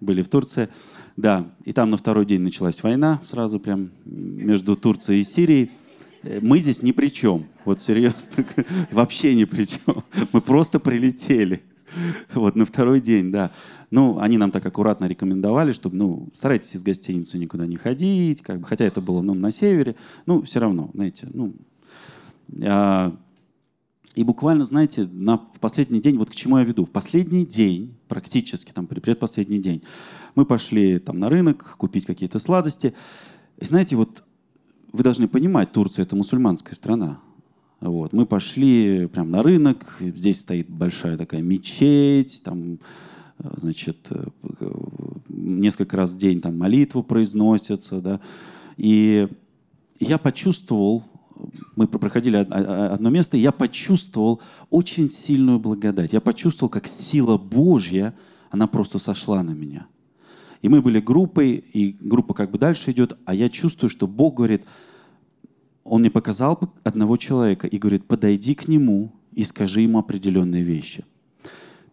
Были 0.00 0.22
в 0.22 0.28
Турции. 0.28 0.70
Да, 1.18 1.50
и 1.64 1.72
там 1.72 1.90
на 1.90 1.96
второй 1.96 2.24
день 2.24 2.40
началась 2.40 2.82
война 2.82 3.20
сразу 3.22 3.58
прям 3.60 3.90
между 4.06 4.74
Турцией 4.76 5.20
и 5.20 5.24
Сирией. 5.24 5.70
Мы 6.40 6.60
здесь 6.60 6.82
ни 6.82 6.92
при 6.92 7.08
чем. 7.08 7.46
Вот 7.64 7.80
серьезно, 7.80 8.44
вообще 8.90 9.34
ни 9.34 9.44
при 9.44 9.64
чем. 9.64 10.04
Мы 10.32 10.40
просто 10.40 10.78
прилетели. 10.78 11.62
Вот 12.34 12.54
на 12.54 12.64
второй 12.64 13.00
день, 13.00 13.30
да. 13.30 13.50
Ну, 13.90 14.18
они 14.18 14.36
нам 14.36 14.50
так 14.50 14.66
аккуратно 14.66 15.06
рекомендовали, 15.06 15.72
чтобы, 15.72 15.96
ну, 15.96 16.28
старайтесь 16.34 16.76
из 16.76 16.82
гостиницы 16.82 17.38
никуда 17.38 17.66
не 17.66 17.76
ходить, 17.76 18.42
как 18.42 18.60
бы, 18.60 18.66
хотя 18.66 18.84
это 18.84 19.00
было, 19.00 19.22
ну, 19.22 19.32
на 19.32 19.50
севере, 19.50 19.96
ну, 20.26 20.42
все 20.42 20.60
равно, 20.60 20.90
знаете, 20.92 21.26
ну, 21.32 21.54
а, 22.62 23.16
и 24.14 24.24
буквально, 24.24 24.66
знаете, 24.66 25.08
на, 25.10 25.38
в 25.38 25.58
последний 25.58 26.00
день, 26.00 26.18
вот 26.18 26.28
к 26.28 26.34
чему 26.34 26.58
я 26.58 26.64
веду, 26.64 26.84
в 26.84 26.90
последний 26.90 27.46
день, 27.46 27.94
практически, 28.08 28.72
там, 28.72 28.86
предпоследний 28.86 29.58
день, 29.58 29.82
мы 30.34 30.44
пошли 30.44 30.98
там 30.98 31.18
на 31.18 31.30
рынок 31.30 31.76
купить 31.78 32.04
какие-то 32.04 32.38
сладости, 32.38 32.94
и 33.58 33.64
знаете, 33.64 33.96
вот 33.96 34.22
вы 34.92 35.02
должны 35.02 35.28
понимать, 35.28 35.72
Турция— 35.72 36.02
это 36.04 36.16
мусульманская 36.16 36.74
страна, 36.74 37.20
вот. 37.80 38.12
Мы 38.12 38.26
пошли 38.26 39.06
прямо 39.06 39.30
на 39.30 39.42
рынок, 39.42 39.96
здесь 40.00 40.40
стоит 40.40 40.68
большая 40.68 41.16
такая 41.16 41.42
мечеть, 41.42 42.42
там 42.44 42.78
значит, 43.38 44.08
э, 44.10 44.72
несколько 45.28 45.96
раз 45.96 46.12
в 46.12 46.18
день 46.18 46.40
там 46.40 46.58
молитву 46.58 47.02
произносятся, 47.02 48.00
да, 48.00 48.20
и 48.76 49.28
я 50.00 50.18
почувствовал, 50.18 51.04
мы 51.76 51.86
проходили 51.86 52.36
одно 52.36 53.10
место, 53.10 53.36
и 53.36 53.40
я 53.40 53.52
почувствовал 53.52 54.40
очень 54.70 55.08
сильную 55.08 55.58
благодать. 55.58 56.12
Я 56.12 56.20
почувствовал, 56.20 56.70
как 56.70 56.86
сила 56.86 57.36
Божья, 57.36 58.14
она 58.50 58.66
просто 58.66 58.98
сошла 58.98 59.42
на 59.42 59.50
меня. 59.50 59.86
И 60.62 60.68
мы 60.68 60.82
были 60.82 61.00
группой, 61.00 61.52
и 61.52 61.96
группа 62.00 62.34
как 62.34 62.50
бы 62.50 62.58
дальше 62.58 62.90
идет, 62.90 63.16
а 63.24 63.34
я 63.34 63.48
чувствую, 63.48 63.90
что 63.90 64.06
Бог 64.06 64.36
говорит, 64.36 64.64
Он 65.84 66.00
мне 66.00 66.10
показал 66.10 66.60
одного 66.84 67.16
человека 67.16 67.66
и 67.66 67.78
говорит, 67.78 68.04
подойди 68.06 68.54
к 68.54 68.68
нему 68.68 69.12
и 69.32 69.44
скажи 69.44 69.82
ему 69.82 69.98
определенные 69.98 70.62
вещи– 70.62 71.04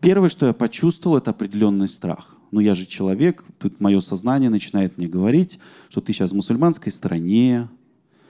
Первое, 0.05 0.29
что 0.29 0.45
я 0.45 0.53
почувствовал, 0.53 1.17
это 1.17 1.31
определенный 1.31 1.87
страх. 1.87 2.37
Ну, 2.51 2.59
я 2.59 2.75
же 2.75 2.85
человек, 2.85 3.43
тут 3.57 3.79
мое 3.79 4.01
сознание 4.01 4.51
начинает 4.51 4.99
мне 4.99 5.07
говорить, 5.07 5.57
что 5.89 5.99
ты 5.99 6.13
сейчас 6.13 6.31
в 6.31 6.35
мусульманской 6.35 6.91
стране, 6.91 7.69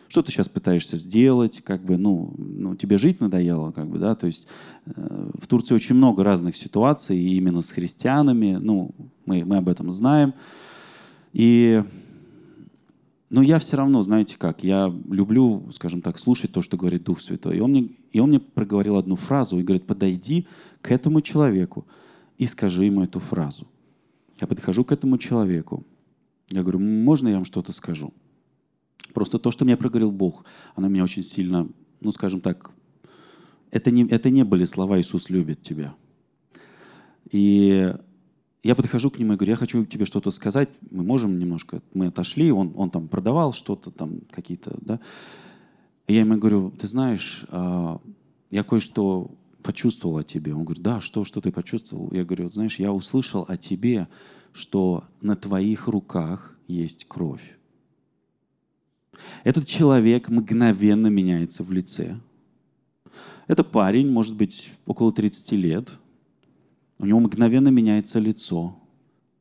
что 0.07 0.21
ты 0.21 0.31
сейчас 0.31 0.47
пытаешься 0.47 0.95
сделать, 0.95 1.61
как 1.61 1.83
бы, 1.83 1.97
ну, 1.97 2.33
ну 2.37 2.75
тебе 2.77 2.97
жить 2.97 3.19
надоело, 3.19 3.71
как 3.71 3.89
бы, 3.89 3.99
да, 3.99 4.15
то 4.15 4.25
есть 4.25 4.47
э, 4.85 5.29
в 5.33 5.47
Турции 5.47 5.75
очень 5.75 5.95
много 5.95 6.23
разных 6.23 6.55
ситуаций, 6.55 7.19
именно 7.19 7.61
с 7.61 7.71
христианами, 7.71 8.55
ну, 8.55 8.91
мы, 9.25 9.43
мы 9.45 9.57
об 9.57 9.69
этом 9.69 9.91
знаем, 9.91 10.33
и, 11.33 11.83
но 13.29 13.41
я 13.41 13.59
все 13.59 13.77
равно, 13.77 14.01
знаете 14.01 14.37
как, 14.37 14.63
я 14.63 14.93
люблю, 15.09 15.69
скажем 15.73 16.01
так, 16.01 16.17
слушать 16.17 16.51
то, 16.51 16.61
что 16.61 16.77
говорит 16.77 17.03
Дух 17.03 17.21
Святой, 17.21 17.57
и 17.57 17.59
он 17.59 17.71
мне, 17.71 17.89
и 18.11 18.19
он 18.19 18.29
мне 18.29 18.39
проговорил 18.39 18.95
одну 18.97 19.15
фразу, 19.15 19.59
и 19.59 19.63
говорит, 19.63 19.85
подойди 19.85 20.47
к 20.81 20.91
этому 20.91 21.21
человеку 21.21 21.85
и 22.37 22.45
скажи 22.45 22.85
ему 22.85 23.03
эту 23.03 23.19
фразу. 23.19 23.67
Я 24.39 24.47
подхожу 24.47 24.83
к 24.83 24.91
этому 24.91 25.17
человеку. 25.17 25.85
Я 26.49 26.61
говорю, 26.61 26.79
можно 26.79 27.29
я 27.29 27.35
вам 27.35 27.45
что-то 27.45 27.73
скажу? 27.73 28.13
Просто 29.13 29.39
то, 29.39 29.51
что 29.51 29.65
мне 29.65 29.77
проговорил 29.77 30.11
Бог, 30.11 30.45
оно 30.75 30.87
меня 30.87 31.03
очень 31.03 31.23
сильно, 31.23 31.67
ну, 32.01 32.11
скажем 32.11 32.41
так, 32.41 32.71
это 33.71 33.91
не, 33.91 34.05
это 34.07 34.29
не 34.29 34.43
были 34.43 34.65
слова 34.65 34.99
«Иисус 34.99 35.29
любит 35.29 35.61
тебя». 35.61 35.95
И 37.31 37.93
я 38.65 38.73
подхожу 38.73 39.11
к 39.11 39.19
нему 39.19 39.33
и 39.33 39.35
говорю, 39.35 39.51
я 39.51 39.57
хочу 39.57 39.85
тебе 39.85 40.05
что-то 40.05 40.31
сказать, 40.31 40.69
мы 40.89 41.03
можем 41.03 41.37
немножко, 41.37 41.83
мы 41.93 42.07
отошли, 42.07 42.51
он, 42.51 42.73
он 42.75 42.89
там 42.89 43.07
продавал 43.07 43.53
что-то 43.53 43.91
там, 43.91 44.21
какие-то, 44.31 44.75
да. 44.81 44.99
И 46.07 46.15
я 46.15 46.21
ему 46.21 46.37
говорю, 46.37 46.71
ты 46.71 46.87
знаешь, 46.87 47.45
а, 47.49 48.01
я 48.49 48.63
кое-что 48.63 49.29
почувствовал 49.61 50.17
о 50.17 50.23
тебе. 50.23 50.55
Он 50.55 50.63
говорит, 50.63 50.83
да, 50.83 50.99
что, 50.99 51.23
что 51.23 51.41
ты 51.41 51.51
почувствовал? 51.51 52.09
Я 52.11 52.25
говорю, 52.25 52.49
знаешь, 52.49 52.79
я 52.79 52.91
услышал 52.91 53.45
о 53.47 53.55
тебе, 53.55 54.07
что 54.51 55.03
на 55.21 55.35
твоих 55.35 55.87
руках 55.87 56.57
есть 56.67 57.05
кровь. 57.07 57.57
Этот 59.43 59.67
человек 59.67 60.27
мгновенно 60.27 61.05
меняется 61.05 61.61
в 61.61 61.71
лице. 61.71 62.17
Это 63.45 63.63
парень, 63.63 64.09
может 64.09 64.35
быть, 64.35 64.71
около 64.87 65.11
30 65.11 65.51
лет. 65.51 65.91
У 66.97 67.05
него 67.05 67.19
мгновенно 67.19 67.69
меняется 67.69 68.19
лицо. 68.19 68.75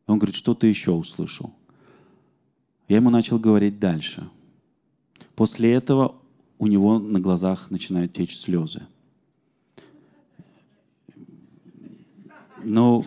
Он 0.07 0.19
говорит, 0.19 0.35
что 0.35 0.55
ты 0.55 0.67
еще 0.67 0.93
услышал? 0.93 1.55
Я 2.89 2.97
ему 2.97 3.11
начал 3.11 3.39
говорить 3.39 3.79
дальше. 3.79 4.29
После 5.35 5.73
этого 5.73 6.17
у 6.59 6.67
него 6.67 6.99
на 6.99 7.21
глазах 7.21 7.71
начинают 7.71 8.13
течь 8.13 8.37
слезы. 8.37 8.83
Но, 12.63 13.05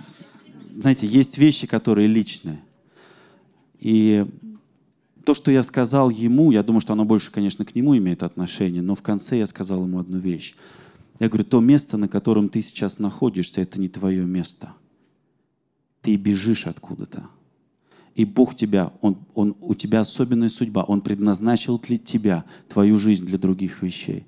знаете, 0.75 1.07
есть 1.07 1.37
вещи, 1.37 1.67
которые 1.67 2.07
личные. 2.07 2.59
И 3.79 4.25
то, 5.25 5.33
что 5.33 5.51
я 5.51 5.63
сказал 5.63 6.09
ему, 6.09 6.51
я 6.51 6.63
думаю, 6.63 6.81
что 6.81 6.93
оно 6.93 7.05
больше, 7.05 7.31
конечно, 7.31 7.65
к 7.65 7.75
нему 7.75 7.97
имеет 7.97 8.23
отношение, 8.23 8.81
но 8.81 8.95
в 8.95 9.01
конце 9.01 9.37
я 9.39 9.47
сказал 9.47 9.83
ему 9.83 9.99
одну 9.99 10.19
вещь. 10.19 10.55
Я 11.19 11.29
говорю, 11.29 11.45
то 11.45 11.59
место, 11.59 11.97
на 11.97 12.07
котором 12.07 12.49
ты 12.49 12.61
сейчас 12.61 12.99
находишься, 12.99 13.61
это 13.61 13.79
не 13.79 13.89
твое 13.89 14.25
место. 14.25 14.73
Ты 16.01 16.15
бежишь 16.15 16.67
откуда-то. 16.67 17.27
И 18.13 18.25
Бог 18.25 18.55
тебя, 18.55 18.93
он, 19.01 19.17
он, 19.35 19.55
у 19.59 19.75
тебя 19.75 19.99
особенная 19.99 20.49
судьба. 20.49 20.83
Он 20.83 21.01
предназначил 21.01 21.79
для 21.79 21.97
тебя, 21.97 22.45
твою 22.67 22.97
жизнь 22.97 23.25
для 23.25 23.37
других 23.37 23.81
вещей. 23.81 24.25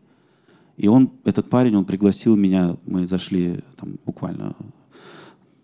И 0.77 0.87
он, 0.87 1.11
этот 1.25 1.49
парень, 1.49 1.75
он 1.75 1.85
пригласил 1.85 2.35
меня, 2.35 2.77
мы 2.85 3.05
зашли 3.05 3.61
там 3.75 3.97
буквально 4.05 4.55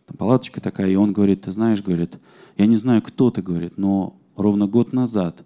там 0.05 0.17
палаточка 0.17 0.61
такая, 0.61 0.89
и 0.89 0.95
он 0.95 1.13
говорит, 1.13 1.41
ты 1.41 1.51
знаешь, 1.51 1.81
говорит, 1.81 2.17
я 2.57 2.65
не 2.65 2.75
знаю, 2.75 3.01
кто 3.01 3.31
ты, 3.31 3.41
говорит, 3.41 3.77
но 3.77 4.15
ровно 4.35 4.67
год 4.67 4.93
назад 4.93 5.43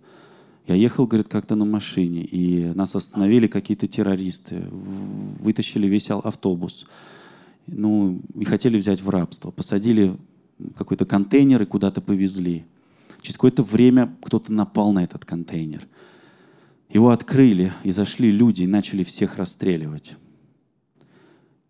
я 0.70 0.76
ехал, 0.76 1.08
говорит, 1.08 1.28
как-то 1.28 1.56
на 1.56 1.66
машине, 1.66 2.24
и 2.24 2.72
нас 2.76 2.96
остановили 2.96 3.48
какие-то 3.48 3.88
террористы, 3.88 4.64
вытащили 5.40 5.88
весь 5.88 6.10
автобус, 6.12 6.86
ну, 7.66 8.22
и 8.36 8.46
хотели 8.46 8.78
взять 8.78 9.02
в 9.02 9.10
рабство. 9.10 9.52
Посадили 9.52 10.16
какой-то 10.76 11.06
контейнер 11.06 11.62
и 11.64 11.66
куда-то 11.66 12.02
повезли. 12.02 12.66
Через 13.22 13.38
какое-то 13.38 13.64
время 13.64 14.16
кто-то 14.24 14.54
напал 14.54 14.94
на 14.94 15.04
этот 15.04 15.26
контейнер. 15.26 15.88
Его 16.90 17.10
открыли, 17.10 17.74
и 17.84 17.92
зашли 17.92 18.32
люди, 18.32 18.64
и 18.64 18.68
начали 18.68 19.04
всех 19.04 19.38
расстреливать. 19.38 20.14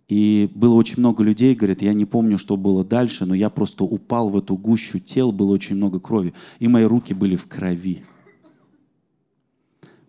И 0.09 0.49
было 0.55 0.73
очень 0.73 0.95
много 0.97 1.23
людей, 1.23 1.55
говорят, 1.55 1.81
я 1.81 1.93
не 1.93 2.05
помню, 2.05 2.37
что 2.37 2.57
было 2.57 2.83
дальше, 2.83 3.25
но 3.25 3.35
я 3.35 3.49
просто 3.49 3.83
упал 3.83 4.29
в 4.29 4.37
эту 4.37 4.57
гущу 4.57 4.99
тел, 4.99 5.31
было 5.31 5.51
очень 5.51 5.75
много 5.75 5.99
крови, 5.99 6.33
и 6.59 6.67
мои 6.67 6.83
руки 6.83 7.13
были 7.13 7.35
в 7.35 7.47
крови. 7.47 8.03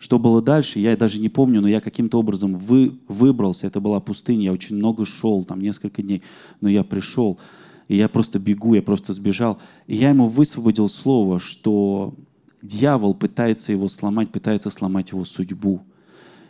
Что 0.00 0.18
было 0.18 0.40
дальше, 0.40 0.78
я 0.78 0.96
даже 0.96 1.20
не 1.20 1.28
помню, 1.28 1.60
но 1.60 1.68
я 1.68 1.82
каким-то 1.82 2.18
образом 2.18 2.56
вы, 2.56 2.98
выбрался, 3.06 3.66
это 3.66 3.80
была 3.80 4.00
пустыня, 4.00 4.44
я 4.44 4.52
очень 4.52 4.76
много 4.76 5.04
шел, 5.04 5.44
там 5.44 5.60
несколько 5.60 6.02
дней, 6.02 6.22
но 6.62 6.70
я 6.70 6.84
пришел, 6.84 7.38
и 7.86 7.96
я 7.96 8.08
просто 8.08 8.38
бегу, 8.38 8.72
я 8.72 8.80
просто 8.80 9.12
сбежал. 9.12 9.58
И 9.86 9.96
я 9.96 10.08
ему 10.08 10.26
высвободил 10.26 10.88
слово, 10.88 11.38
что 11.38 12.14
дьявол 12.62 13.12
пытается 13.12 13.72
его 13.72 13.88
сломать, 13.88 14.32
пытается 14.32 14.70
сломать 14.70 15.10
его 15.10 15.26
судьбу. 15.26 15.82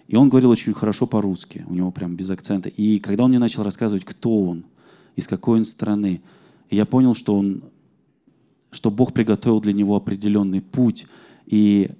И 0.07 0.15
он 0.15 0.29
говорил 0.29 0.51
очень 0.51 0.73
хорошо 0.73 1.09
по-русски, 1.09 1.65
у 1.67 1.75
него 1.75 1.91
прям 1.91 2.15
без 2.15 2.31
акцента. 2.31 2.69
И 2.69 3.01
когда 3.01 3.25
он 3.25 3.31
мне 3.31 3.41
начал 3.41 3.65
рассказывать, 3.65 4.05
кто 4.05 4.45
он, 4.45 4.65
из 5.17 5.27
какой 5.27 5.59
он 5.59 5.65
страны, 5.65 6.23
я 6.71 6.87
понял, 6.87 7.17
что 7.17 7.35
он, 7.35 7.65
что 8.71 8.93
Бог 8.93 9.13
приготовил 9.13 9.61
для 9.61 9.73
него 9.73 9.97
определенный 9.97 10.61
путь. 10.61 11.09
И, 11.47 11.91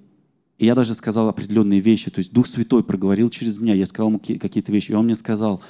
и 0.61 0.65
я 0.65 0.75
даже 0.75 0.93
сказал 0.93 1.27
определенные 1.27 1.79
вещи. 1.79 2.11
То 2.11 2.19
есть 2.19 2.31
Дух 2.31 2.45
Святой 2.45 2.83
проговорил 2.83 3.29
через 3.29 3.59
меня. 3.59 3.73
Я 3.73 3.87
сказал 3.87 4.09
ему 4.09 4.19
какие-то 4.19 4.71
вещи. 4.71 4.91
И 4.91 4.93
он 4.93 5.05
мне 5.05 5.15
сказал, 5.15 5.61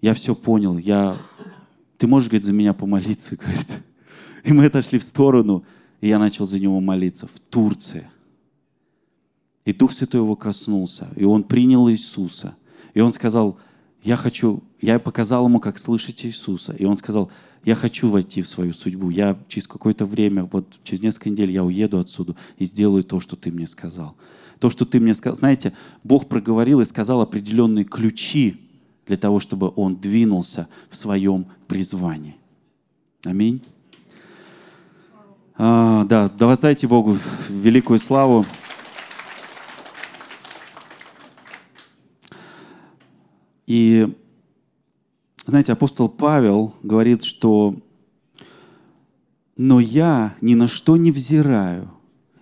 я 0.00 0.14
все 0.14 0.34
понял, 0.34 0.78
я... 0.78 1.16
ты 1.98 2.06
можешь, 2.06 2.30
говорит, 2.30 2.46
за 2.46 2.52
меня 2.52 2.72
помолиться, 2.72 3.36
говорит. 3.40 3.66
И 4.44 4.52
мы 4.52 4.64
отошли 4.66 4.98
в 4.98 5.02
сторону, 5.02 5.64
и 6.00 6.08
я 6.08 6.18
начал 6.18 6.46
за 6.46 6.58
него 6.58 6.80
молиться 6.80 7.26
в 7.26 7.38
Турции– 7.50 8.08
и 9.64 9.72
Дух 9.72 9.92
Святой 9.92 10.22
его 10.22 10.36
коснулся, 10.36 11.08
и 11.16 11.24
он 11.24 11.44
принял 11.44 11.88
Иисуса. 11.90 12.56
И 12.94 13.00
он 13.00 13.12
сказал, 13.12 13.58
я 14.02 14.16
хочу, 14.16 14.62
я 14.80 14.98
показал 14.98 15.46
ему, 15.46 15.60
как 15.60 15.78
слышать 15.78 16.24
Иисуса. 16.24 16.72
И 16.72 16.84
он 16.84 16.96
сказал, 16.96 17.30
я 17.64 17.74
хочу 17.74 18.08
войти 18.08 18.40
в 18.40 18.48
свою 18.48 18.72
судьбу. 18.72 19.10
Я 19.10 19.36
через 19.48 19.66
какое-то 19.66 20.06
время, 20.06 20.44
вот 20.44 20.78
через 20.82 21.02
несколько 21.02 21.30
недель 21.30 21.50
я 21.50 21.62
уеду 21.62 21.98
отсюда 21.98 22.34
и 22.56 22.64
сделаю 22.64 23.04
то, 23.04 23.20
что 23.20 23.36
ты 23.36 23.52
мне 23.52 23.66
сказал. 23.66 24.16
То, 24.58 24.70
что 24.70 24.84
ты 24.84 25.00
мне 25.00 25.14
сказал. 25.14 25.36
Знаете, 25.36 25.72
Бог 26.02 26.28
проговорил 26.28 26.80
и 26.80 26.84
сказал 26.84 27.20
определенные 27.20 27.84
ключи 27.84 28.60
для 29.06 29.16
того, 29.16 29.40
чтобы 29.40 29.72
он 29.76 29.96
двинулся 29.96 30.68
в 30.88 30.96
своем 30.96 31.46
призвании. 31.66 32.36
Аминь. 33.24 33.62
А, 35.58 36.04
да, 36.04 36.30
да 36.30 36.46
воздайте 36.46 36.86
Богу 36.86 37.18
великую 37.50 37.98
славу. 37.98 38.46
И, 43.70 44.12
знаете, 45.46 45.72
апостол 45.72 46.08
Павел 46.08 46.74
говорит, 46.82 47.22
что 47.22 47.80
«но 49.56 49.78
я 49.78 50.34
ни 50.40 50.56
на 50.56 50.66
что 50.66 50.96
не 50.96 51.12
взираю 51.12 51.88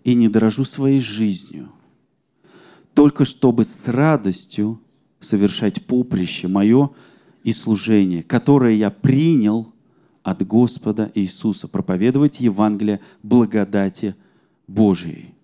и 0.05 0.15
не 0.15 0.31
дорожу 0.31 0.65
своей 0.65 1.01
жизнью, 1.01 1.69
только 2.95 3.27
чтобы 3.27 3.65
с 3.65 3.89
радостью 3.89 4.81
совершать 5.21 5.85
поприще 5.85 6.49
мое 6.49 6.93
и 7.45 7.53
служение, 7.53 8.23
которое 8.23 8.77
я 8.77 8.89
принял 8.89 9.75
от 10.23 10.47
Господа 10.47 11.13
Иисуса, 11.15 11.69
проповедовать 11.69 12.41
Евангелие 12.41 13.01
благодати 13.23 14.15
Божией». 14.67 15.35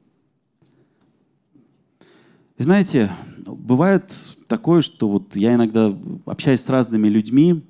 Знаете, 2.57 3.13
бывает 3.45 4.11
такое, 4.55 4.83
что 4.83 5.09
вот 5.09 5.35
я 5.35 5.55
иногда 5.55 5.93
общаюсь 6.27 6.61
с 6.61 6.69
разными 6.69 7.09
людьми, 7.09 7.65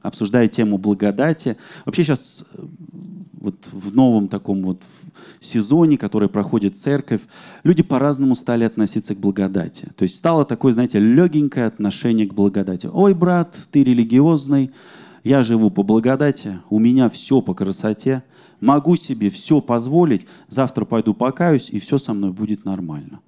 обсуждаю 0.00 0.48
тему 0.48 0.78
благодати. 0.78 1.58
Вообще 1.84 2.04
сейчас 2.04 2.42
э, 2.54 2.64
вот 3.38 3.56
в 3.70 3.94
новом 3.94 4.28
таком 4.28 4.62
вот 4.62 4.82
сезоне, 5.40 5.98
который 5.98 6.30
проходит 6.30 6.78
церковь, 6.78 7.20
люди 7.64 7.82
по-разному 7.82 8.34
стали 8.34 8.64
относиться 8.64 9.14
к 9.14 9.18
благодати. 9.18 9.92
То 9.94 10.04
есть 10.04 10.14
стало 10.14 10.46
такое, 10.46 10.72
знаете, 10.72 10.98
легенькое 10.98 11.66
отношение 11.66 12.26
к 12.26 12.32
благодати. 12.32 12.88
Ой, 12.90 13.12
брат, 13.12 13.58
ты 13.70 13.84
религиозный, 13.84 14.70
я 15.22 15.42
живу 15.42 15.70
по 15.70 15.82
благодати, 15.82 16.60
у 16.70 16.78
меня 16.78 17.10
все 17.10 17.42
по 17.42 17.52
красоте, 17.52 18.22
могу 18.60 18.96
себе 18.96 19.28
все 19.28 19.60
позволить, 19.60 20.26
завтра 20.48 20.86
пойду 20.86 21.12
покаюсь, 21.12 21.68
и 21.68 21.78
все 21.78 21.98
со 21.98 22.14
мной 22.14 22.32
будет 22.32 22.64
нормально. 22.64 23.20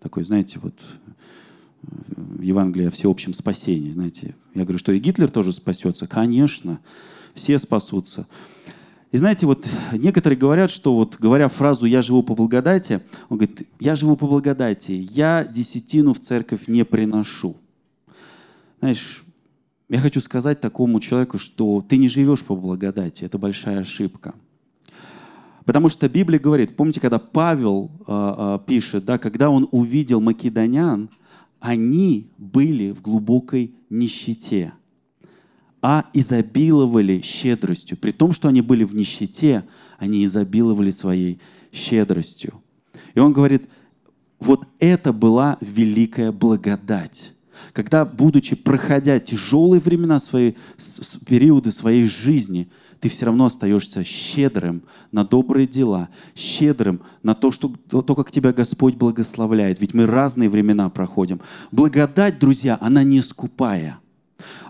Такой, 0.00 0.22
знаете, 0.22 0.60
вот 0.62 0.74
Евангелие 2.40 2.88
о 2.88 2.90
всеобщем 2.90 3.32
спасении, 3.32 3.90
знаете. 3.90 4.34
Я 4.54 4.62
говорю, 4.62 4.78
что 4.78 4.92
и 4.92 4.98
Гитлер 4.98 5.30
тоже 5.30 5.52
спасется. 5.52 6.06
Конечно, 6.06 6.80
все 7.34 7.58
спасутся. 7.58 8.26
И 9.12 9.16
знаете, 9.16 9.46
вот 9.46 9.68
некоторые 9.92 10.38
говорят, 10.38 10.70
что 10.70 10.94
вот 10.94 11.16
говоря 11.16 11.48
фразу 11.48 11.84
«я 11.84 12.00
живу 12.00 12.22
по 12.22 12.34
благодати», 12.34 13.02
он 13.28 13.38
говорит, 13.38 13.68
«я 13.80 13.96
живу 13.96 14.16
по 14.16 14.26
благодати, 14.26 14.92
я 14.92 15.44
десятину 15.44 16.14
в 16.14 16.20
церковь 16.20 16.68
не 16.68 16.84
приношу». 16.84 17.56
Знаешь, 18.78 19.24
я 19.88 19.98
хочу 19.98 20.20
сказать 20.20 20.60
такому 20.60 21.00
человеку, 21.00 21.38
что 21.38 21.84
ты 21.86 21.96
не 21.96 22.08
живешь 22.08 22.44
по 22.44 22.54
благодати, 22.54 23.24
это 23.24 23.36
большая 23.38 23.80
ошибка. 23.80 24.34
Потому 25.64 25.88
что 25.88 26.08
Библия 26.08 26.38
говорит, 26.38 26.76
помните, 26.76 27.00
когда 27.00 27.18
Павел 27.18 27.90
э, 28.00 28.02
э, 28.06 28.58
пишет, 28.66 29.04
да, 29.04 29.18
когда 29.18 29.50
он 29.50 29.68
увидел 29.72 30.20
македонян, 30.20 31.10
они 31.60 32.30
были 32.38 32.90
в 32.90 33.02
глубокой 33.02 33.74
нищете, 33.90 34.72
а 35.82 36.06
изобиловали 36.12 37.20
щедростью. 37.22 37.96
При 37.96 38.10
том, 38.10 38.32
что 38.32 38.48
они 38.48 38.60
были 38.60 38.84
в 38.84 38.94
нищете, 38.94 39.64
они 39.98 40.24
изобиловали 40.24 40.90
своей 40.90 41.40
щедростью. 41.72 42.62
И 43.14 43.20
он 43.20 43.32
говорит, 43.32 43.68
вот 44.38 44.66
это 44.78 45.12
была 45.12 45.58
великая 45.60 46.32
благодать. 46.32 47.34
Когда, 47.72 48.04
будучи 48.04 48.56
проходя 48.56 49.18
тяжелые 49.20 49.80
времена, 49.80 50.18
свои, 50.18 50.54
периоды 51.26 51.72
своей 51.72 52.06
жизни, 52.06 52.70
ты 53.00 53.08
все 53.08 53.26
равно 53.26 53.46
остаешься 53.46 54.04
щедрым 54.04 54.82
на 55.10 55.24
добрые 55.24 55.66
дела, 55.66 56.10
щедрым 56.36 57.00
на 57.22 57.34
то, 57.34 57.50
что, 57.50 57.68
то, 57.68 58.14
как 58.14 58.30
тебя 58.30 58.52
Господь 58.52 58.94
благословляет. 58.94 59.80
Ведь 59.80 59.94
мы 59.94 60.06
разные 60.06 60.50
времена 60.50 60.90
проходим. 60.90 61.40
Благодать, 61.72 62.38
друзья, 62.38 62.76
она 62.80 63.02
не 63.02 63.22
скупая. 63.22 63.98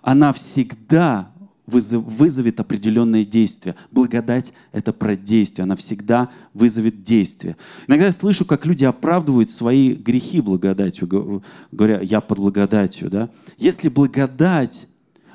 Она 0.02 0.32
всегда 0.32 1.32
вызовет 1.66 2.58
определенное 2.58 3.24
действие. 3.24 3.76
Благодать— 3.90 4.52
это 4.72 4.92
про 4.92 5.14
действие. 5.16 5.64
Она 5.64 5.76
всегда 5.76 6.30
вызовет 6.54 7.02
действие. 7.02 7.56
Иногда 7.86 8.06
я 8.06 8.12
слышу, 8.12 8.44
как 8.44 8.66
люди 8.66 8.84
оправдывают 8.84 9.50
свои 9.50 9.92
грехи 9.92 10.40
благодатью, 10.40 11.42
говоря, 11.70 12.00
я 12.00 12.20
под 12.20 12.38
благодатью. 12.38 13.08
Да? 13.10 13.28
Если 13.56 13.88
благодать 13.88 14.88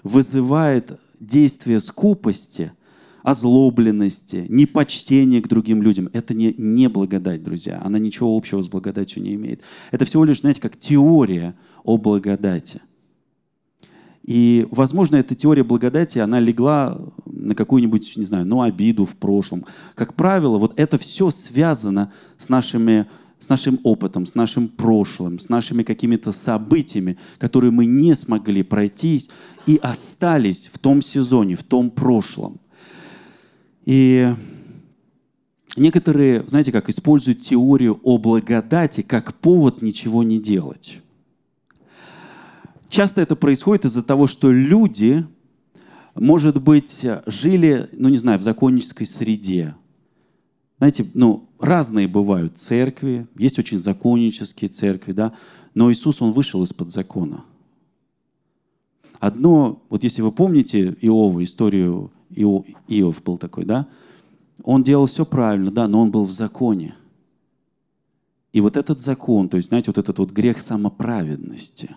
вызывает 0.04 1.00
действие 1.20 1.80
скупости— 1.82 2.72
озлобленности, 3.26 4.46
непочтения 4.50 5.42
к 5.42 5.48
другим 5.48 5.82
людям. 5.82 6.10
Это 6.14 6.36
не, 6.36 6.54
не 6.60 6.88
благодать, 6.88 7.44
друзья. 7.44 7.82
Она 7.84 7.98
ничего 7.98 8.38
общего 8.38 8.62
с 8.62 8.70
благодатью 8.70 9.24
не 9.24 9.34
имеет. 9.34 9.62
Это 9.90 10.06
всего 10.06 10.26
лишь, 10.26 10.42
знаете, 10.42 10.62
как 10.62 10.78
теория 10.78 11.56
о 11.84 11.98
благодати. 11.98 12.82
И, 14.22 14.68
возможно, 14.70 15.16
эта 15.16 15.34
теория 15.34 15.64
благодати, 15.64 16.20
она 16.20 16.40
легла 16.40 17.02
на 17.26 17.56
какую-нибудь, 17.56 18.16
не 18.16 18.26
знаю, 18.26 18.46
ну, 18.46 18.62
обиду 18.62 19.06
в 19.06 19.16
прошлом. 19.16 19.66
Как 19.96 20.14
правило, 20.14 20.60
вот 20.60 20.80
это 20.80 21.00
все 21.00 21.32
связано 21.32 22.14
с 22.38 22.48
нашими 22.48 23.08
с 23.40 23.50
нашим 23.50 23.80
опытом, 23.84 24.26
с 24.26 24.34
нашим 24.34 24.68
прошлым, 24.68 25.38
с 25.40 25.50
нашими 25.50 25.84
какими-то 25.84 26.32
событиями, 26.32 27.18
которые 27.38 27.70
мы 27.70 27.86
не 27.86 28.16
смогли 28.16 28.64
пройтись 28.64 29.30
и 29.68 29.78
остались 29.84 30.70
в 30.74 30.80
том 30.80 31.02
сезоне, 31.02 31.56
в 31.56 31.64
том 31.64 31.92
прошлом. 31.92 32.60
И 33.86 34.34
некоторые, 35.78 36.44
знаете, 36.48 36.72
как 36.72 36.90
используют 36.90 37.42
теорию 37.42 38.00
о 38.04 38.18
благодати 38.18 39.02
как 39.02 39.36
повод 39.36 39.82
ничего 39.82 40.24
не 40.24 40.40
делать. 40.40 41.00
Часто 42.90 43.22
это 43.22 43.36
происходит 43.36 43.86
из-за 43.86 44.04
того, 44.04 44.28
что 44.28 44.52
люди, 44.52 45.26
может 46.16 46.62
быть, 46.62 47.06
жили, 47.26 47.90
ну 47.94 48.10
не 48.10 48.18
знаю, 48.18 48.40
в 48.40 48.44
законнической 48.44 49.06
среде. 49.06 49.76
Знаете, 50.78 51.06
ну, 51.14 51.50
разные 51.60 52.08
бывают 52.08 52.58
церкви, 52.58 53.28
есть 53.38 53.60
очень 53.60 53.80
законнические 53.80 54.70
церкви, 54.70 55.14
да, 55.14 55.34
но 55.74 55.92
Иисус, 55.92 56.22
Он 56.22 56.32
вышел 56.32 56.64
из-под 56.64 56.90
закона. 56.90 57.46
Одно, 59.20 59.82
вот 59.90 60.04
если 60.04 60.22
вы 60.22 60.32
помните 60.32 60.96
Иова, 61.02 61.44
историю 61.44 62.12
Иов, 62.30 63.24
был 63.24 63.38
такой, 63.38 63.66
да? 63.66 63.88
Он 64.64 64.84
делал 64.84 65.06
все 65.06 65.26
правильно, 65.26 65.72
да, 65.72 65.88
но 65.88 66.02
он 66.02 66.12
был 66.12 66.26
в 66.26 66.32
законе. 66.32 66.96
И 68.54 68.62
вот 68.62 68.78
этот 68.78 69.00
закон, 69.00 69.50
то 69.50 69.58
есть, 69.58 69.70
знаете, 69.70 69.92
вот 69.92 69.98
этот 69.98 70.18
вот 70.18 70.32
грех 70.32 70.62
самоправедности, 70.62 71.96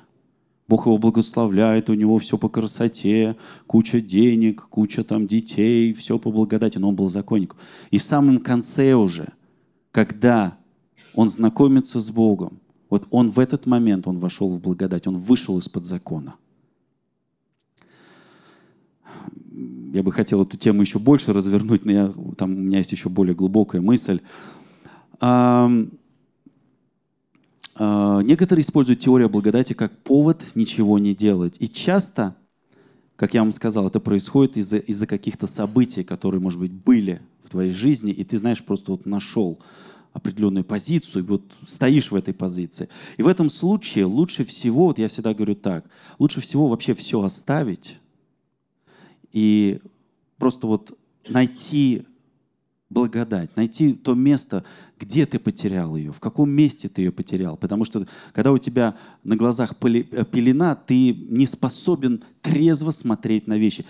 Бог 0.67 0.87
его 0.87 0.99
благословляет, 0.99 1.89
у 1.89 1.95
него 1.95 2.19
все 2.19 2.37
по 2.37 2.49
красоте, 2.49 3.37
куча 3.67 4.01
денег, 4.01 4.69
куча 4.69 5.05
там 5.05 5.27
детей, 5.27 5.93
все 5.95 6.19
по 6.19 6.31
благодати, 6.31 6.79
но 6.79 6.91
он 6.91 6.97
был 6.97 7.09
законником. 7.09 7.59
И 7.91 7.99
в 7.99 8.05
самом 8.05 8.41
конце 8.41 8.95
уже, 8.95 9.33
когда 9.93 10.59
он 11.15 11.29
знакомится 11.29 12.01
с 12.01 12.11
Богом, 12.11 12.61
вот 12.91 13.07
он 13.11 13.31
в 13.31 13.39
этот 13.39 13.67
момент, 13.67 14.07
он 14.07 14.19
вошел 14.19 14.51
в 14.51 14.61
благодать, 14.61 15.07
он 15.07 15.17
вышел 15.17 15.59
из-под 15.59 15.87
закона– 15.87 16.35
я 19.93 20.03
бы 20.03 20.13
хотел 20.13 20.43
эту 20.43 20.57
тему 20.57 20.83
еще 20.83 20.99
больше 20.99 21.33
развернуть, 21.33 21.85
но 21.85 21.93
я, 21.93 22.13
там 22.37 22.53
у 22.53 22.59
меня 22.59 22.79
есть 22.79 22.93
еще 22.93 23.09
более 23.09 23.35
глубокая 23.35 23.81
мысль. 23.81 24.21
А, 25.21 25.71
а, 27.75 28.21
некоторые 28.21 28.63
используют 28.63 29.01
теорию 29.01 29.29
благодати 29.29 29.73
как 29.73 29.97
повод 29.99 30.43
ничего 30.55 30.99
не 30.99 31.15
делать. 31.15 31.57
И 31.61 31.69
часто, 31.69 32.37
как 33.17 33.35
я 33.35 33.41
вам 33.41 33.53
сказал, 33.53 33.87
это 33.89 34.01
происходит 34.01 34.57
из-за 34.57 34.79
из 34.79 35.01
каких-то 35.07 35.47
событий, 35.47 36.05
которые, 36.05 36.41
может 36.41 36.59
быть, 36.59 36.73
были 36.73 37.21
в 37.45 37.51
твоей 37.51 37.71
жизни, 37.71 38.13
и 38.13 38.25
ты, 38.25 38.39
знаешь, 38.39 38.63
просто 38.63 38.93
вот 38.93 39.07
нашел 39.07 39.59
определенную 40.13 40.65
позицию, 40.65 41.23
и 41.23 41.27
вот 41.27 41.43
стоишь 41.67 42.11
в 42.11 42.17
этой 42.17 42.35
позиции. 42.35 42.89
И 43.17 43.23
в 43.23 43.29
этом 43.29 43.51
случае 43.51 44.07
лучше 44.07 44.45
всего, 44.45 44.87
вот 44.87 44.99
я 44.99 45.09
всегда 45.09 45.35
говорю 45.35 45.55
так, 45.55 45.85
лучше 46.19 46.41
всего 46.41 46.69
вообще 46.69 46.95
все 46.95 47.23
оставить, 47.23 47.99
и 49.33 49.81
просто 50.39 50.67
вот 50.67 50.99
найти 51.29 52.07
благодать, 52.91 53.55
найти 53.57 53.93
то 53.93 54.15
место, 54.15 54.65
где 54.99 55.27
ты 55.27 55.39
потерял 55.39 55.95
ее, 55.97 56.13
в 56.13 56.21
каком 56.21 56.51
месте 56.51 56.89
ты 56.89 57.03
ее 57.03 57.13
потерял. 57.13 57.57
Потому 57.57 57.85
что 57.85 58.07
когда 58.33 58.53
у 58.53 58.59
тебя 58.59 58.97
на 59.25 59.37
глазах 59.37 59.73
э, 59.73 60.25
пелена, 60.25 60.75
ты 60.75 61.13
не 61.13 61.47
способен 61.47 62.25
трезво 62.41 62.91
смотреть 62.91 63.47
на 63.47 63.59
вещи. 63.59 63.85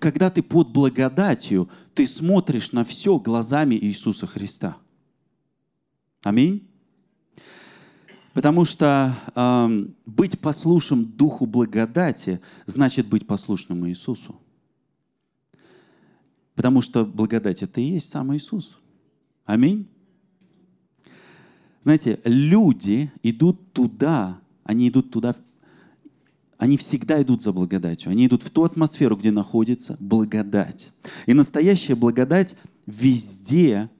Когда 0.00 0.30
ты 0.30 0.42
под 0.42 0.70
благодатью, 0.70 1.68
ты 1.94 2.06
смотришь 2.06 2.72
на 2.72 2.84
все 2.84 3.18
глазами 3.18 3.74
Иисуса 3.74 4.26
Христа. 4.26 4.76
Аминь. 6.22 6.66
Потому 8.38 8.64
что 8.64 9.16
э, 9.34 9.86
быть 10.06 10.38
послушным 10.38 11.04
Духу 11.06 11.44
благодати 11.44 12.40
значит 12.66 13.08
быть 13.08 13.26
послушным 13.26 13.88
Иисусу. 13.88 14.40
Потому 16.54 16.80
что 16.80 17.04
благодать 17.04 17.64
это 17.64 17.80
и 17.80 17.94
есть 17.94 18.08
сам 18.08 18.32
Иисус. 18.36 18.78
Аминь. 19.44 19.88
Знаете, 21.82 22.20
люди 22.22 23.10
идут 23.24 23.72
туда, 23.72 24.38
они 24.62 24.88
идут 24.88 25.10
туда, 25.10 25.34
они 26.58 26.76
всегда 26.76 27.20
идут 27.20 27.42
за 27.42 27.52
благодатью. 27.52 28.12
Они 28.12 28.28
идут 28.28 28.44
в 28.44 28.50
ту 28.50 28.62
атмосферу, 28.62 29.16
где 29.16 29.32
находится 29.32 29.96
благодать. 29.98 30.92
И 31.26 31.34
настоящая 31.34 31.96
благодать 31.96 32.54
везде 32.86 33.90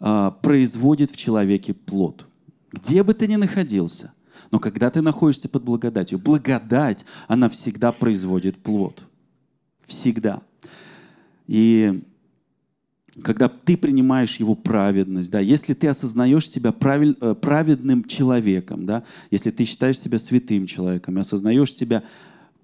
э, 0.00 0.32
производит 0.40 1.10
в 1.10 1.18
человеке 1.18 1.74
плод. 1.74 2.24
Где 2.72 3.02
бы 3.02 3.14
ты 3.14 3.26
ни 3.26 3.36
находился, 3.36 4.12
но 4.50 4.58
когда 4.58 4.90
ты 4.90 5.00
находишься 5.00 5.48
под 5.48 5.64
благодатью, 5.64 6.18
благодать, 6.18 7.04
она 7.26 7.48
всегда 7.48 7.92
производит 7.92 8.58
плод. 8.58 9.02
Всегда. 9.86 10.42
И 11.46 12.02
когда 13.22 13.48
ты 13.48 13.76
принимаешь 13.76 14.36
его 14.36 14.54
праведность, 14.54 15.30
да, 15.30 15.40
если 15.40 15.74
ты 15.74 15.88
осознаешь 15.88 16.48
себя 16.48 16.72
правиль, 16.72 17.16
э, 17.20 17.34
праведным 17.34 18.04
человеком, 18.04 18.86
да, 18.86 19.04
если 19.30 19.50
ты 19.50 19.64
считаешь 19.64 19.98
себя 19.98 20.18
святым 20.18 20.66
человеком, 20.66 21.18
осознаешь 21.18 21.72
себя 21.72 22.04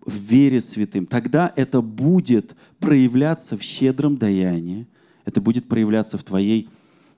в 0.04 0.14
вере 0.14 0.60
святым, 0.60 1.06
тогда 1.06 1.52
это 1.56 1.80
будет 1.80 2.54
проявляться 2.78 3.56
в 3.56 3.62
щедром 3.62 4.16
даянии, 4.16 4.86
это 5.24 5.40
будет 5.40 5.66
проявляться 5.66 6.18
в 6.18 6.24
твоей, 6.24 6.68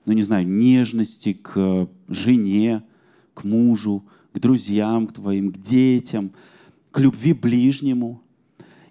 ну 0.07 0.13
не 0.13 0.23
знаю, 0.23 0.47
нежности 0.47 1.33
к 1.33 1.87
жене, 2.07 2.83
к 3.33 3.43
мужу, 3.43 4.05
к 4.33 4.39
друзьям 4.39 5.07
к 5.07 5.13
твоим, 5.13 5.51
к 5.51 5.57
детям, 5.57 6.31
к 6.91 6.99
любви 6.99 7.33
ближнему. 7.33 8.23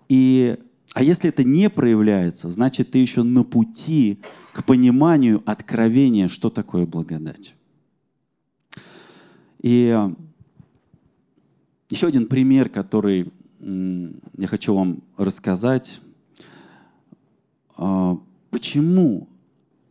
И 0.08 0.58
а 0.92 1.02
если 1.02 1.30
это 1.30 1.42
не 1.42 1.68
проявляется, 1.68 2.50
значит, 2.50 2.92
ты 2.92 2.98
еще 2.98 3.22
на 3.22 3.42
пути 3.42 4.20
к 4.52 4.64
пониманию 4.64 5.42
откровения, 5.44 6.28
что 6.28 6.50
такое 6.50 6.86
благодать. 6.86 7.54
И 9.60 9.92
э, 9.94 10.14
еще 11.90 12.06
один 12.06 12.26
пример, 12.26 12.68
который 12.68 13.32
я 13.60 14.46
хочу 14.46 14.74
вам 14.74 15.02
рассказать. 15.16 16.00
А, 17.76 18.18
почему 18.50 19.28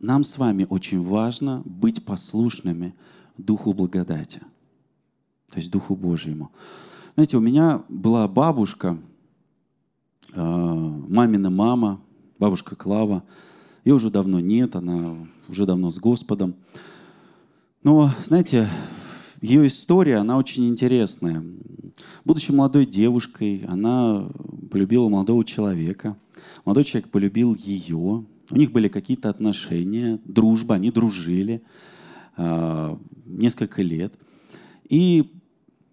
нам 0.00 0.24
с 0.24 0.38
вами 0.38 0.66
очень 0.68 1.02
важно 1.02 1.62
быть 1.64 2.04
послушными 2.04 2.94
Духу 3.38 3.72
благодати, 3.72 4.40
то 5.50 5.58
есть 5.58 5.70
Духу 5.70 5.94
Божьему. 5.94 6.50
Знаете, 7.14 7.36
у 7.36 7.40
меня 7.40 7.82
была 7.88 8.26
бабушка, 8.28 8.98
а, 10.32 10.44
мамина 10.44 11.50
мама, 11.50 12.00
бабушка 12.38 12.76
Клава. 12.76 13.24
Ее 13.84 13.94
уже 13.94 14.10
давно 14.10 14.40
нет, 14.40 14.76
она 14.76 15.16
уже 15.48 15.64
давно 15.64 15.90
с 15.90 15.98
Господом. 15.98 16.56
Но, 17.82 18.10
знаете, 18.24 18.68
ее 19.40 19.66
история, 19.66 20.16
она 20.16 20.36
очень 20.38 20.68
интересная. 20.68 21.44
Будучи 22.24 22.50
молодой 22.50 22.84
девушкой, 22.84 23.64
она 23.68 24.28
полюбила 24.70 25.08
молодого 25.08 25.44
человека. 25.44 26.16
Молодой 26.64 26.84
человек 26.84 27.10
полюбил 27.10 27.54
ее. 27.54 28.24
У 28.50 28.56
них 28.56 28.72
были 28.72 28.88
какие-то 28.88 29.28
отношения, 29.28 30.20
дружба, 30.24 30.76
они 30.76 30.90
дружили 30.90 31.62
э, 32.36 32.96
несколько 33.24 33.82
лет. 33.82 34.14
И 34.88 35.32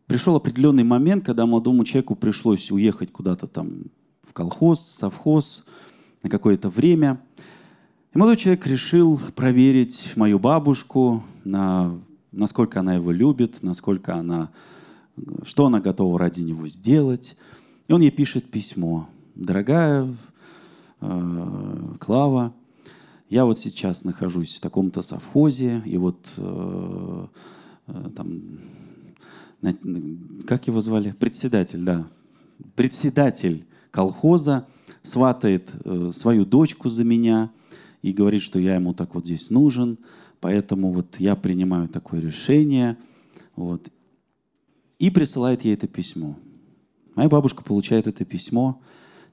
пришел 0.06 0.36
определенный 0.36 0.84
момент, 0.84 1.26
когда 1.26 1.46
молодому 1.46 1.84
человеку 1.84 2.16
пришлось 2.16 2.72
уехать 2.72 3.12
куда-то 3.12 3.48
там 3.48 3.86
колхоз, 4.34 4.82
совхоз 4.82 5.64
на 6.22 6.30
какое-то 6.30 6.70
время. 6.70 7.22
И 8.14 8.18
молодой 8.18 8.38
человек 8.38 8.68
решил 8.68 9.20
проверить 9.36 10.12
мою 10.16 10.40
бабушку, 10.40 11.24
на, 11.44 12.00
насколько 12.32 12.80
она 12.80 12.96
его 12.96 13.12
любит, 13.12 13.64
насколько 13.64 14.16
она, 14.16 14.52
что 15.44 15.66
она 15.66 15.80
готова 15.80 16.20
ради 16.20 16.42
него 16.42 16.68
сделать. 16.68 17.36
И 17.88 17.94
он 17.94 18.02
ей 18.02 18.12
пишет 18.12 18.50
письмо. 18.50 19.08
«Дорогая 19.36 20.16
Клава, 22.00 22.54
я 23.30 23.46
вот 23.46 23.60
сейчас 23.60 24.04
нахожусь 24.04 24.56
в 24.56 24.62
таком-то 24.62 25.02
совхозе, 25.02 25.82
и 25.86 25.98
вот 25.98 26.34
э, 26.38 27.28
э, 27.88 28.10
там, 28.16 28.60
как 30.46 30.68
его 30.68 30.82
звали? 30.82 31.12
Председатель, 31.12 31.84
да. 31.84 32.08
Председатель 32.76 33.66
колхоза, 33.92 34.68
сватает 35.04 35.72
э, 35.84 36.12
свою 36.14 36.46
дочку 36.46 36.90
за 36.90 37.04
меня 37.04 37.52
и 38.02 38.14
говорит, 38.14 38.42
что 38.42 38.60
я 38.60 38.76
ему 38.76 38.94
так 38.94 39.16
вот 39.16 39.26
здесь 39.26 39.50
нужен, 39.50 39.98
поэтому 40.40 40.92
вот 40.92 41.20
я 41.20 41.36
принимаю 41.36 41.90
такое 41.90 42.22
решение. 42.22 42.98
Вот. 43.56 43.90
И 45.00 45.10
присылает 45.10 45.64
ей 45.66 45.74
это 45.74 45.88
письмо. 45.88 46.38
Моя 47.16 47.30
бабушка 47.30 47.64
получает 47.64 48.08
это 48.08 48.26
письмо, 48.26 48.82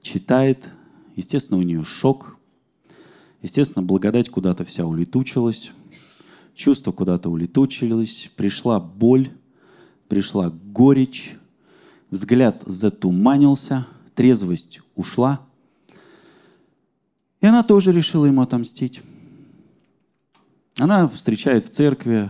читает, 0.01 0.69
естественно, 1.15 1.59
у 1.59 1.63
нее 1.63 1.83
шок, 1.83 2.37
естественно, 3.41 3.83
благодать 3.83 4.29
куда-то 4.29 4.63
вся 4.63 4.85
улетучилась, 4.85 5.71
чувства 6.55 6.91
куда-то 6.91 7.29
улетучились, 7.29 8.31
пришла 8.35 8.79
боль, 8.79 9.31
пришла 10.07 10.49
горечь, 10.49 11.35
взгляд 12.09 12.63
затуманился– 12.65 13.87
трезвость 14.15 14.81
ушла. 14.95 15.47
И 17.39 17.47
она 17.47 17.63
тоже 17.63 17.91
решила 17.91 18.25
ему 18.25 18.41
отомстить. 18.41 19.01
Она 20.77 21.07
встречает 21.07 21.65
в 21.65 21.69
церкви 21.69 22.29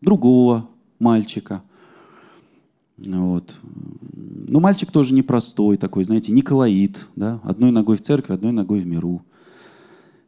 другого 0.00 0.68
мальчика. 0.98 1.62
Вот. 2.96 3.56
Но 4.48 4.60
мальчик 4.60 4.92
тоже 4.92 5.12
непростой 5.12 5.76
такой, 5.76 6.04
знаете, 6.04 6.30
Николаид, 6.30 7.08
да? 7.16 7.40
одной 7.42 7.72
ногой 7.72 7.96
в 7.96 8.02
церкви, 8.02 8.32
одной 8.32 8.52
ногой 8.52 8.78
в 8.78 8.86
миру. 8.86 9.24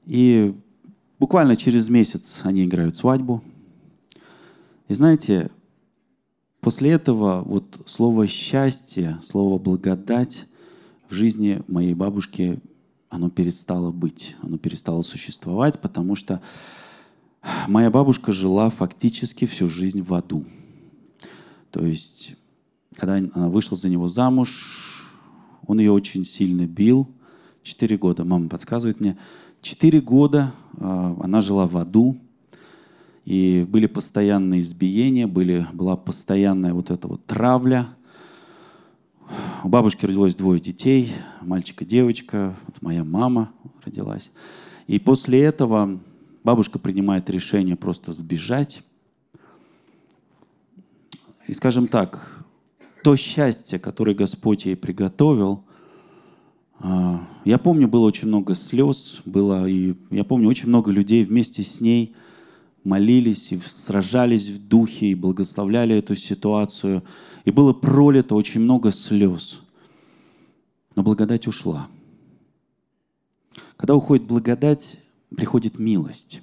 И 0.06 0.54
буквально 1.20 1.54
через 1.54 1.88
месяц 1.88 2.40
они 2.42 2.64
играют 2.64 2.96
свадьбу. 2.96 3.44
И 4.88 4.94
знаете, 4.94 5.52
после 6.60 6.90
этого 6.90 7.42
вот 7.44 7.80
слово 7.86 8.26
«счастье», 8.26 9.18
слово 9.22 9.56
«благодать» 9.56 10.46
в 11.08 11.14
жизни 11.14 11.62
моей 11.68 11.94
бабушки 11.94 12.58
оно 13.10 13.30
перестало 13.30 13.92
быть, 13.92 14.34
оно 14.42 14.58
перестало 14.58 15.02
существовать, 15.02 15.80
потому 15.80 16.16
что 16.16 16.42
моя 17.68 17.88
бабушка 17.88 18.32
жила 18.32 18.68
фактически 18.68 19.44
всю 19.44 19.68
жизнь 19.68 20.02
в 20.02 20.12
аду. 20.12 20.44
То 21.70 21.86
есть, 21.86 22.34
когда 22.98 23.14
она 23.14 23.48
вышла 23.48 23.76
за 23.76 23.88
него 23.88 24.08
замуж, 24.08 25.08
он 25.66 25.78
ее 25.78 25.92
очень 25.92 26.24
сильно 26.24 26.66
бил. 26.66 27.08
Четыре 27.62 27.96
года, 27.96 28.24
мама 28.24 28.48
подсказывает 28.48 28.98
мне, 28.98 29.16
четыре 29.62 30.00
года 30.00 30.52
э, 30.76 31.14
она 31.20 31.40
жила 31.40 31.66
в 31.66 31.76
аду, 31.76 32.18
и 33.24 33.64
были 33.68 33.86
постоянные 33.86 34.60
избиения, 34.60 35.26
были, 35.26 35.66
была 35.72 35.96
постоянная 35.96 36.74
вот 36.74 36.90
эта 36.90 37.06
вот 37.06 37.24
травля, 37.26 37.88
у 39.62 39.68
бабушки 39.68 40.06
родилось 40.06 40.34
двое 40.34 40.60
детей, 40.60 41.12
мальчик 41.42 41.82
и 41.82 41.84
девочка, 41.84 42.56
вот 42.66 42.80
моя 42.80 43.04
мама 43.04 43.52
родилась. 43.84 44.32
И 44.86 44.98
после 44.98 45.42
этого 45.42 46.00
бабушка 46.42 46.78
принимает 46.78 47.28
решение 47.28 47.76
просто 47.76 48.12
сбежать. 48.12 48.82
И 51.46 51.52
скажем 51.52 51.88
так, 51.88 52.37
то 53.02 53.16
счастье, 53.16 53.78
которое 53.78 54.14
Господь 54.14 54.66
ей 54.66 54.76
приготовил, 54.76 55.64
а, 56.80 57.26
я 57.44 57.58
помню, 57.58 57.88
было 57.88 58.06
очень 58.06 58.28
много 58.28 58.54
слез, 58.54 59.20
было, 59.24 59.68
и 59.68 59.94
я 60.10 60.24
помню, 60.24 60.48
очень 60.48 60.68
много 60.68 60.90
людей 60.90 61.24
вместе 61.24 61.62
с 61.62 61.80
ней 61.80 62.14
молились 62.84 63.52
и 63.52 63.58
сражались 63.58 64.48
в 64.48 64.68
духе 64.68 65.08
и 65.08 65.14
благословляли 65.14 65.96
эту 65.96 66.14
ситуацию– 66.14 67.02
и 67.48 67.50
было 67.50 67.72
пролито 67.72 68.34
очень 68.34 68.60
много 68.60 68.90
слез. 68.90 69.60
Но 70.94 71.02
благодать 71.02 71.46
ушла. 71.46 71.88
Когда 73.78 73.94
уходит 73.94 74.26
благодать, 74.26 74.98
приходит 75.34 75.78
милость. 75.78 76.42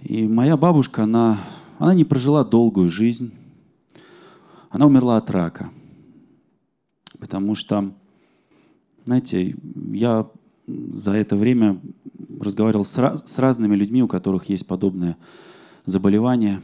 И 0.00 0.26
моя 0.26 0.56
бабушка, 0.56 1.04
она, 1.04 1.38
она 1.78 1.94
не 1.94 2.04
прожила 2.04 2.42
долгую 2.42 2.90
жизнь. 2.90 3.32
Она 4.74 4.86
умерла 4.86 5.18
от 5.18 5.30
рака. 5.30 5.70
Потому 7.20 7.54
что, 7.54 7.94
знаете, 9.04 9.56
я 9.92 10.28
за 10.66 11.12
это 11.12 11.36
время 11.36 11.80
разговаривал 12.40 12.84
с, 12.84 12.98
раз, 12.98 13.22
с 13.24 13.38
разными 13.38 13.76
людьми, 13.76 14.02
у 14.02 14.08
которых 14.08 14.48
есть 14.48 14.66
подобное 14.66 15.16
заболевание. 15.86 16.60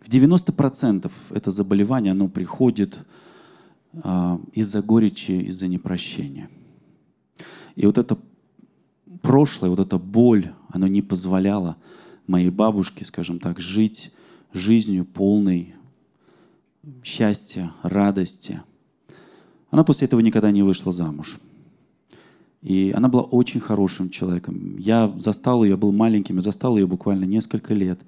В 0.00 0.08
90% 0.08 1.12
это 1.28 1.50
заболевание, 1.50 2.12
оно 2.12 2.28
приходит 2.28 3.00
а, 4.02 4.40
из-за 4.54 4.80
горечи, 4.80 5.32
из-за 5.32 5.68
непрощения. 5.68 6.48
И 7.76 7.84
вот 7.84 7.98
это 7.98 8.16
прошлое, 9.20 9.68
вот 9.68 9.78
эта 9.78 9.98
боль, 9.98 10.54
оно 10.70 10.86
не 10.86 11.02
позволяло 11.02 11.76
моей 12.26 12.48
бабушке, 12.48 13.04
скажем 13.04 13.38
так, 13.38 13.60
жить 13.60 14.10
жизнью 14.54 15.04
полной 15.04 15.74
счастья, 17.02 17.72
радости. 17.82 18.62
Она 19.70 19.84
после 19.84 20.06
этого 20.06 20.20
никогда 20.20 20.50
не 20.50 20.62
вышла 20.62 20.92
замуж. 20.92 21.38
И 22.60 22.92
она 22.96 23.08
была 23.08 23.22
очень 23.22 23.60
хорошим 23.60 24.10
человеком. 24.10 24.76
Я 24.78 25.12
застал 25.18 25.64
ее, 25.64 25.76
был 25.76 25.92
маленьким, 25.92 26.36
я 26.36 26.42
застал 26.42 26.76
ее 26.76 26.86
буквально 26.86 27.24
несколько 27.24 27.74
лет. 27.74 28.00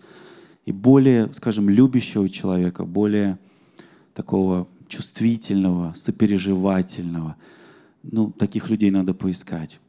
И 0.65 0.73
более, 0.73 1.33
скажем, 1.35 1.69
любящего 1.69 2.29
человека, 2.29 2.85
более 2.85 3.39
такого 4.15 4.69
чувствительного, 4.89 5.93
сопереживательного. 5.95 7.37
Ну, 8.03 8.31
таких 8.31 8.71
людей 8.71 8.91
надо 8.91 9.15
поискать. 9.15 9.81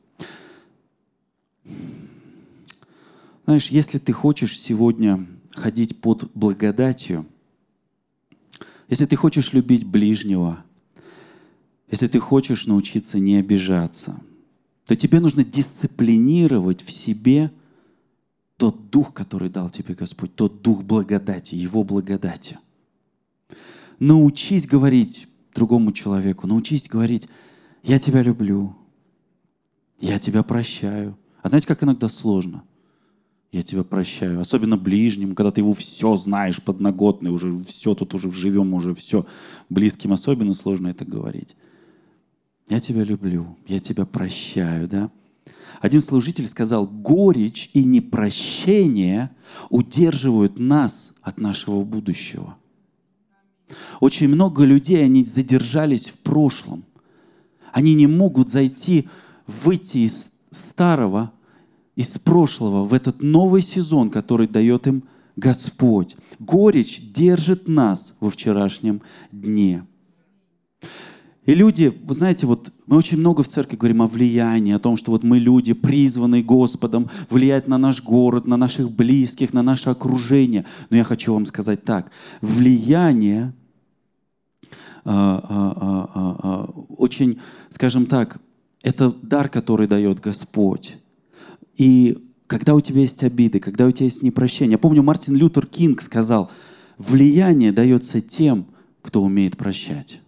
Знаешь, 3.45 3.67
если 3.67 3.99
ты 3.99 4.11
хочешь 4.13 4.59
сегодня 4.59 5.27
ходить 5.53 6.01
под 6.01 6.31
благодатью, 6.33 7.25
если 8.87 9.05
ты 9.05 9.15
хочешь 9.15 9.53
любить 9.53 9.85
ближнего, 9.85 10.63
если 11.89 12.07
ты 12.07 12.19
хочешь 12.19 12.67
научиться 12.67 13.19
не 13.19 13.37
обижаться, 13.37 14.19
то 14.85 14.95
тебе 14.95 15.19
нужно 15.19 15.43
дисциплинировать 15.43 16.83
в 16.83 16.91
себе 16.91 17.51
тот 18.57 18.89
дух, 18.89 19.13
который 19.13 19.49
дал 19.49 19.69
тебе 19.69 19.95
Господь, 19.95 20.35
тот 20.35 20.61
дух 20.61 20.83
благодати, 20.83 21.55
Его 21.55 21.83
благодати. 21.83 22.59
Научись 23.99 24.67
говорить 24.67 25.27
другому 25.53 25.91
человеку, 25.91 26.47
научись 26.47 26.87
говорить, 26.87 27.27
я 27.83 27.99
тебя 27.99 28.21
люблю, 28.21 28.75
я 29.99 30.19
тебя 30.19 30.43
прощаю. 30.43 31.17
А 31.41 31.49
знаете, 31.49 31.67
как 31.67 31.83
иногда 31.83 32.07
сложно– 32.09 32.63
я 33.51 33.63
тебя 33.63 33.83
прощаю. 33.83 34.41
Особенно 34.41 34.77
ближним, 34.77 35.35
когда 35.35 35.51
ты 35.51 35.61
его 35.61 35.73
все 35.73 36.15
знаешь, 36.15 36.61
подноготный, 36.61 37.31
уже 37.31 37.63
все 37.63 37.95
тут 37.95 38.13
уже 38.13 38.31
живем, 38.31 38.73
уже 38.73 38.93
все. 38.93 39.25
Близким 39.69 40.13
особенно 40.13 40.53
сложно 40.53 40.87
это 40.87 41.05
говорить. 41.05 41.55
Я 42.67 42.79
тебя 42.79 43.03
люблю, 43.03 43.57
я 43.67 43.79
тебя 43.79 44.05
прощаю, 44.05 44.87
да? 44.87 45.11
Один 45.81 46.01
служитель 46.01 46.47
сказал, 46.47 46.87
горечь 46.87 47.69
и 47.73 47.83
непрощение 47.83 49.31
удерживают 49.69 50.57
нас 50.57 51.13
от 51.21 51.37
нашего 51.37 51.83
будущего. 51.83 52.57
Очень 53.99 54.29
много 54.29 54.63
людей, 54.63 55.03
они 55.03 55.23
задержались 55.23 56.09
в 56.09 56.19
прошлом. 56.19 56.85
Они 57.71 57.93
не 57.93 58.07
могут 58.07 58.49
зайти, 58.49 59.09
выйти 59.47 59.99
из 59.99 60.31
старого 60.49 61.33
из 61.95 62.17
прошлого 62.19 62.83
в 62.83 62.93
этот 62.93 63.21
новый 63.21 63.61
сезон, 63.61 64.09
который 64.09 64.47
дает 64.47 64.87
им 64.87 65.03
Господь. 65.35 66.15
Горечь 66.39 67.01
держит 67.11 67.67
нас 67.67 68.15
во 68.19 68.29
вчерашнем 68.29 69.01
дне. 69.31 69.85
И 71.45 71.53
люди, 71.53 71.95
вы 72.03 72.15
знаете, 72.15 72.47
вот 72.47 72.73
мы 72.87 72.97
очень 72.97 73.19
много 73.19 73.43
в 73.43 73.47
церкви 73.47 73.75
говорим 73.75 74.01
о 74.01 74.07
влиянии, 74.07 74.73
о 74.73 74.79
том, 74.79 74.97
что 74.97 75.11
вот 75.11 75.23
мы 75.23 75.37
люди, 75.37 75.73
призванные 75.73 76.41
Господом, 76.41 77.09
влиять 77.29 77.67
на 77.67 77.77
наш 77.77 78.01
город, 78.03 78.47
на 78.47 78.57
наших 78.57 78.91
близких, 78.91 79.53
на 79.53 79.61
наше 79.61 79.91
окружение. 79.91 80.65
Но 80.89 80.97
я 80.97 81.03
хочу 81.03 81.33
вам 81.33 81.45
сказать 81.45 81.83
так, 81.83 82.09
влияние 82.41 83.53
а, 85.03 85.39
а, 85.47 86.09
а, 86.15 86.63
очень, 86.97 87.39
скажем 87.69 88.07
так, 88.07 88.39
это 88.81 89.11
дар, 89.11 89.49
который 89.49 89.87
дает 89.87 90.19
Господь. 90.19 90.97
И 91.77 92.17
когда 92.47 92.75
у 92.75 92.81
тебя 92.81 93.01
есть 93.01 93.23
обиды, 93.23 93.59
когда 93.59 93.85
у 93.85 93.91
тебя 93.91 94.05
есть 94.05 94.23
непрощение. 94.23 94.73
Я 94.73 94.77
помню, 94.77 95.01
Мартин 95.03 95.35
Лютер 95.35 95.65
Кинг 95.65 96.01
сказал, 96.01 96.51
влияние 96.97 97.71
дается 97.71 98.21
тем, 98.21 98.67
кто 99.01 99.21
умеет 99.21 99.57
прощать. 99.57 100.21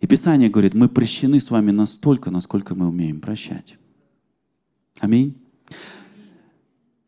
И 0.00 0.06
Писание 0.06 0.50
говорит, 0.50 0.74
мы 0.74 0.88
прощены 0.88 1.40
с 1.40 1.50
вами 1.50 1.70
настолько, 1.70 2.30
насколько 2.30 2.74
мы 2.74 2.88
умеем 2.88 3.20
прощать. 3.20 3.78
Аминь. 5.00 5.36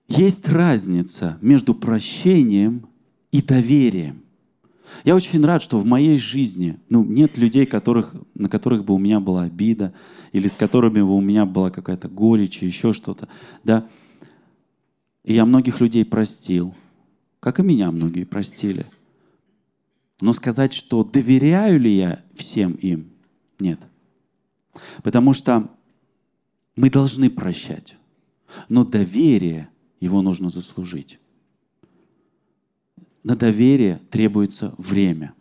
Есть 0.09 0.49
разница 0.49 1.39
между 1.41 1.75
прощением 1.75 2.89
и 3.31 3.43
доверием. 3.43 4.23
Я 5.05 5.15
очень 5.15 5.45
рад, 5.45 5.63
что 5.63 5.79
в 5.79 5.85
моей 5.85 6.17
жизни 6.17 6.81
ну, 6.89 7.05
нет 7.05 7.37
людей, 7.37 7.67
которых, 7.67 8.17
на 8.35 8.49
которых 8.49 8.85
бы 8.85 8.95
у 8.95 8.99
меня 8.99 9.21
была 9.21 9.43
обида, 9.43 9.93
или 10.33 10.49
с 10.49 10.57
которыми 10.57 11.01
у 11.01 11.21
меня 11.21 11.47
была 11.47 11.71
какая-то 11.71 12.09
горечь, 12.09 12.63
еще 12.63 12.93
что-то. 12.93 13.29
Да? 13.65 13.87
И 15.25 15.35
я 15.35 15.45
многих 15.45 15.81
людей 15.81 16.05
простил, 16.05 16.75
как 17.41 17.61
и 17.61 17.63
меня 17.63 17.91
многие 17.91 18.25
простили. 18.25 18.87
Но 20.21 20.33
сказать, 20.33 20.73
что 20.73 21.05
доверяю 21.05 21.79
ли 21.79 21.97
я 21.97 22.25
всем 22.35 22.73
им, 22.73 23.11
нет. 23.59 23.81
Потому 25.03 25.33
что 25.33 25.71
мы 26.77 26.91
должны 26.91 27.31
прощать. 27.31 27.97
Но 28.69 28.85
доверие, 28.85 29.69
его 30.01 30.23
нужно 30.23 30.51
заслужить 30.51 31.19
на 33.29 33.37
доверие 33.37 34.01
требуется 34.11 34.75
время. 34.79 35.35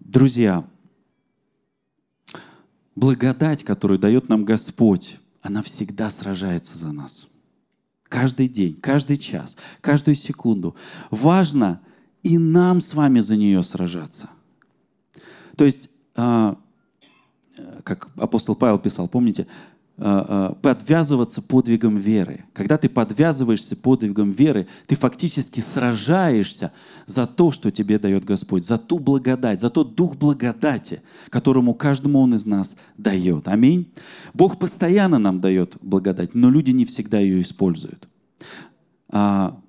Друзья, 0.00 0.68
благодать, 3.00 3.64
которую 3.64 3.98
дает 3.98 4.28
нам 4.28 4.44
Господь, 4.44 5.18
она 5.40 5.62
всегда 5.62 6.10
сражается 6.10 6.76
за 6.76 6.92
нас. 6.92 7.28
Каждый 8.08 8.46
день, 8.46 8.74
каждый 8.74 9.16
час, 9.16 9.56
каждую 9.80 10.14
секунду. 10.14 10.76
Важно 11.10 11.80
и 12.22 12.36
нам 12.36 12.80
с 12.80 12.92
вами 12.92 13.20
за 13.20 13.36
нее 13.36 13.62
сражаться. 13.62 14.28
То 15.56 15.64
есть, 15.64 15.88
а, 16.14 16.58
как 17.84 18.10
апостол 18.16 18.54
Павел 18.54 18.78
писал, 18.78 19.08
помните, 19.08 19.46
Э, 19.46 19.46
э, 19.46 19.79
подвязываться 20.00 21.42
подвигом 21.42 21.98
веры. 21.98 22.46
Когда 22.54 22.78
ты 22.78 22.88
подвязываешься 22.88 23.76
подвигом 23.76 24.30
веры, 24.30 24.66
ты 24.86 24.96
фактически 24.96 25.60
сражаешься 25.60 26.72
за 27.04 27.26
то, 27.26 27.52
что 27.52 27.70
тебе 27.70 27.98
дает 27.98 28.24
Господь, 28.24 28.64
за 28.64 28.78
ту 28.78 28.98
благодать, 28.98 29.60
за 29.60 29.68
тот 29.68 29.94
дух 29.94 30.16
благодати, 30.16 31.02
которому 31.28 31.74
каждому 31.74 32.20
Он 32.20 32.32
из 32.32 32.46
нас 32.46 32.76
дает. 32.96 33.46
Аминь. 33.46 33.92
Бог 34.32 34.58
постоянно 34.58 35.18
нам 35.18 35.40
дает 35.40 35.76
благодать, 35.82 36.34
но 36.34 36.48
люди 36.48 36.70
не 36.70 36.86
всегда 36.86 37.18
ее 37.18 37.42
используют. 37.42 38.08
А, 39.10 39.60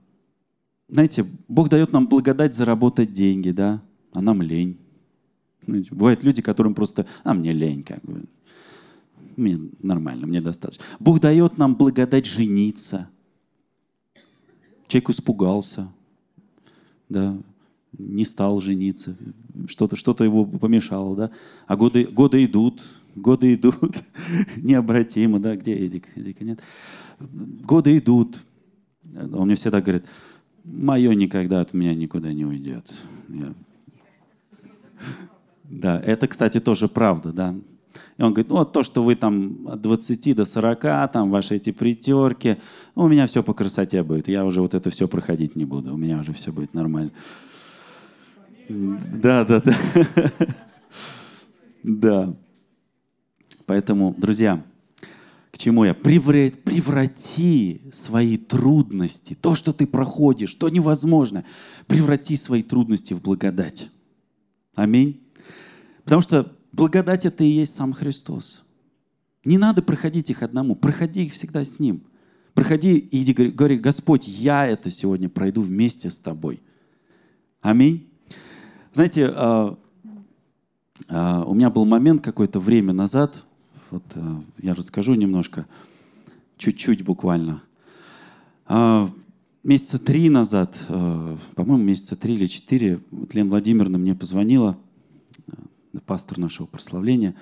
знаете, 0.88 1.26
Бог 1.50 1.67
дает 1.67 1.91
нам 1.91 2.08
благодать 2.08 2.54
заработать 2.54 3.12
деньги, 3.12 3.52
да, 3.52 3.82
а 4.13 4.22
нам 4.22 4.41
лень. 4.41 4.78
Бывают 5.67 6.24
люди, 6.24 6.41
которым 6.41 6.74
просто, 6.74 7.06
а 7.26 7.34
мне 7.34 7.52
лень, 7.52 7.84
как 7.84 8.02
бы 8.04 8.24
мне 9.36 9.60
нормально, 9.82 10.28
мне 10.28 10.41
достаточно. 10.41 10.84
Бог 11.00 11.20
дает 11.20 11.58
нам 11.58 11.76
благодать 11.76 12.26
жениться. 12.26 13.10
Человек 14.88 15.10
испугался, 15.10 15.91
да, 17.10 17.38
не 17.98 18.26
стал 18.26 18.62
жениться, 18.62 19.15
что-то 19.67 19.96
что 19.96 20.15
его 20.24 20.46
помешало, 20.46 21.15
да. 21.15 21.32
А 21.67 21.76
годы, 21.76 22.06
годы 22.06 22.44
идут, 22.46 22.82
годы 23.15 23.54
идут, 23.54 23.96
необратимо, 24.58 25.39
да, 25.39 25.56
где 25.56 25.76
Эдик? 25.76 26.08
Эдика 26.15 26.44
нет. 26.44 26.60
Годы 27.20 27.98
идут. 27.98 28.41
Он 29.13 29.46
мне 29.46 29.56
всегда 29.56 29.82
говорит, 29.82 30.06
мое 30.63 31.13
никогда 31.13 31.62
от 31.62 31.74
меня 31.74 31.94
никуда 31.96 32.34
не 32.34 32.46
уйдет. 32.46 32.91
Я... 33.30 33.54
Да, 35.63 36.02
это, 36.02 36.28
кстати, 36.28 36.60
тоже 36.60 36.89
правда, 36.89 37.32
да. 37.32 37.56
И 38.17 38.23
он 38.23 38.34
говорит, 38.34 38.49
ну 38.49 38.58
вот 38.58 38.71
то, 38.73 38.84
что 38.84 39.04
вы 39.04 39.15
там 39.15 39.67
от 39.67 39.82
20 39.82 40.36
до 40.36 40.45
40, 40.45 40.82
там 41.12 41.32
ваши 41.32 41.56
эти 41.56 41.71
притерки, 41.71 42.58
ну, 42.95 43.04
у 43.04 43.08
меня 43.08 43.27
все 43.27 43.43
по 43.43 43.54
красоте 43.54 44.04
будет. 44.04 44.27
Я 44.27 44.45
уже 44.45 44.62
вот 44.62 44.73
это 44.73 44.89
все 44.89 45.08
проходить 45.08 45.56
не 45.56 45.65
буду. 45.65 45.93
У 45.93 45.97
меня 45.97 46.19
уже 46.19 46.34
все 46.34 46.51
будет 46.51 46.73
нормально. 46.73 47.12
Да, 48.69 49.43
да, 49.45 49.62
да. 49.62 49.75
Да. 51.84 52.36
Поэтому, 53.65 54.13
друзья, 54.15 54.63
к 55.51 55.58
чему 55.58 55.84
я? 55.84 55.95
Преврати 55.95 56.51
свои 57.91 58.38
трудности, 58.38 59.34
то, 59.34 59.56
что 59.56 59.73
ты 59.73 59.88
проходишь, 59.88 60.54
то 60.54 60.69
невозможно, 60.69 61.43
преврати 61.88 62.38
свои 62.38 62.62
трудности 62.62 63.15
в 63.15 63.21
благодать. 63.21 63.89
Аминь. 64.75 65.21
Потому 66.04 66.21
что 66.21 66.56
благодать 66.71 67.25
это 67.25 67.43
и 67.43 67.47
есть 67.47 67.75
сам 67.75 67.93
Христос. 67.93 68.63
Не 69.43 69.57
надо 69.57 69.81
проходить 69.81 70.29
их 70.29 70.43
одному, 70.43 70.75
проходи 70.75 71.25
их 71.25 71.34
всегда 71.34 71.63
с 71.63 71.79
Ним. 71.79 72.03
Проходи 72.53 72.97
и 72.97 73.23
иди, 73.23 73.34
говори, 73.34 73.77
Господь, 73.77 74.27
я 74.27 74.67
это 74.67 74.91
сегодня 74.91 75.29
пройду 75.29 75.62
вместе 75.62 76.10
с 76.10 76.17
Тобой. 76.17 76.62
Аминь. 77.62 78.07
Знаете, 78.93 79.27
а, 79.27 79.77
а, 81.07 81.45
у 81.45 81.53
меня 81.53 81.69
был 81.69 81.86
момент 81.86 82.21
какое-то 82.23 82.60
время 82.60 82.91
назад, 82.91 83.43
вот 83.89 84.03
а, 84.15 84.43
я 84.57 84.73
расскажу 84.73 85.13
немножко, 85.13 85.65
чуть-чуть 86.57 87.03
буквально. 87.03 87.63
Месяца 89.63 89.99
три 89.99 90.29
назад, 90.29 90.77
по-моему, 90.88 91.84
месяца 91.84 92.15
три 92.15 92.36
или 92.36 92.47
четыре, 92.47 92.99
вот 93.12 93.34
Лена 93.34 93.49
Владимировна 93.49 93.97
мне 93.97 94.15
позвонила, 94.15 94.77
пастор 96.06 96.38
нашего 96.38 96.65
прославления, 96.65 97.36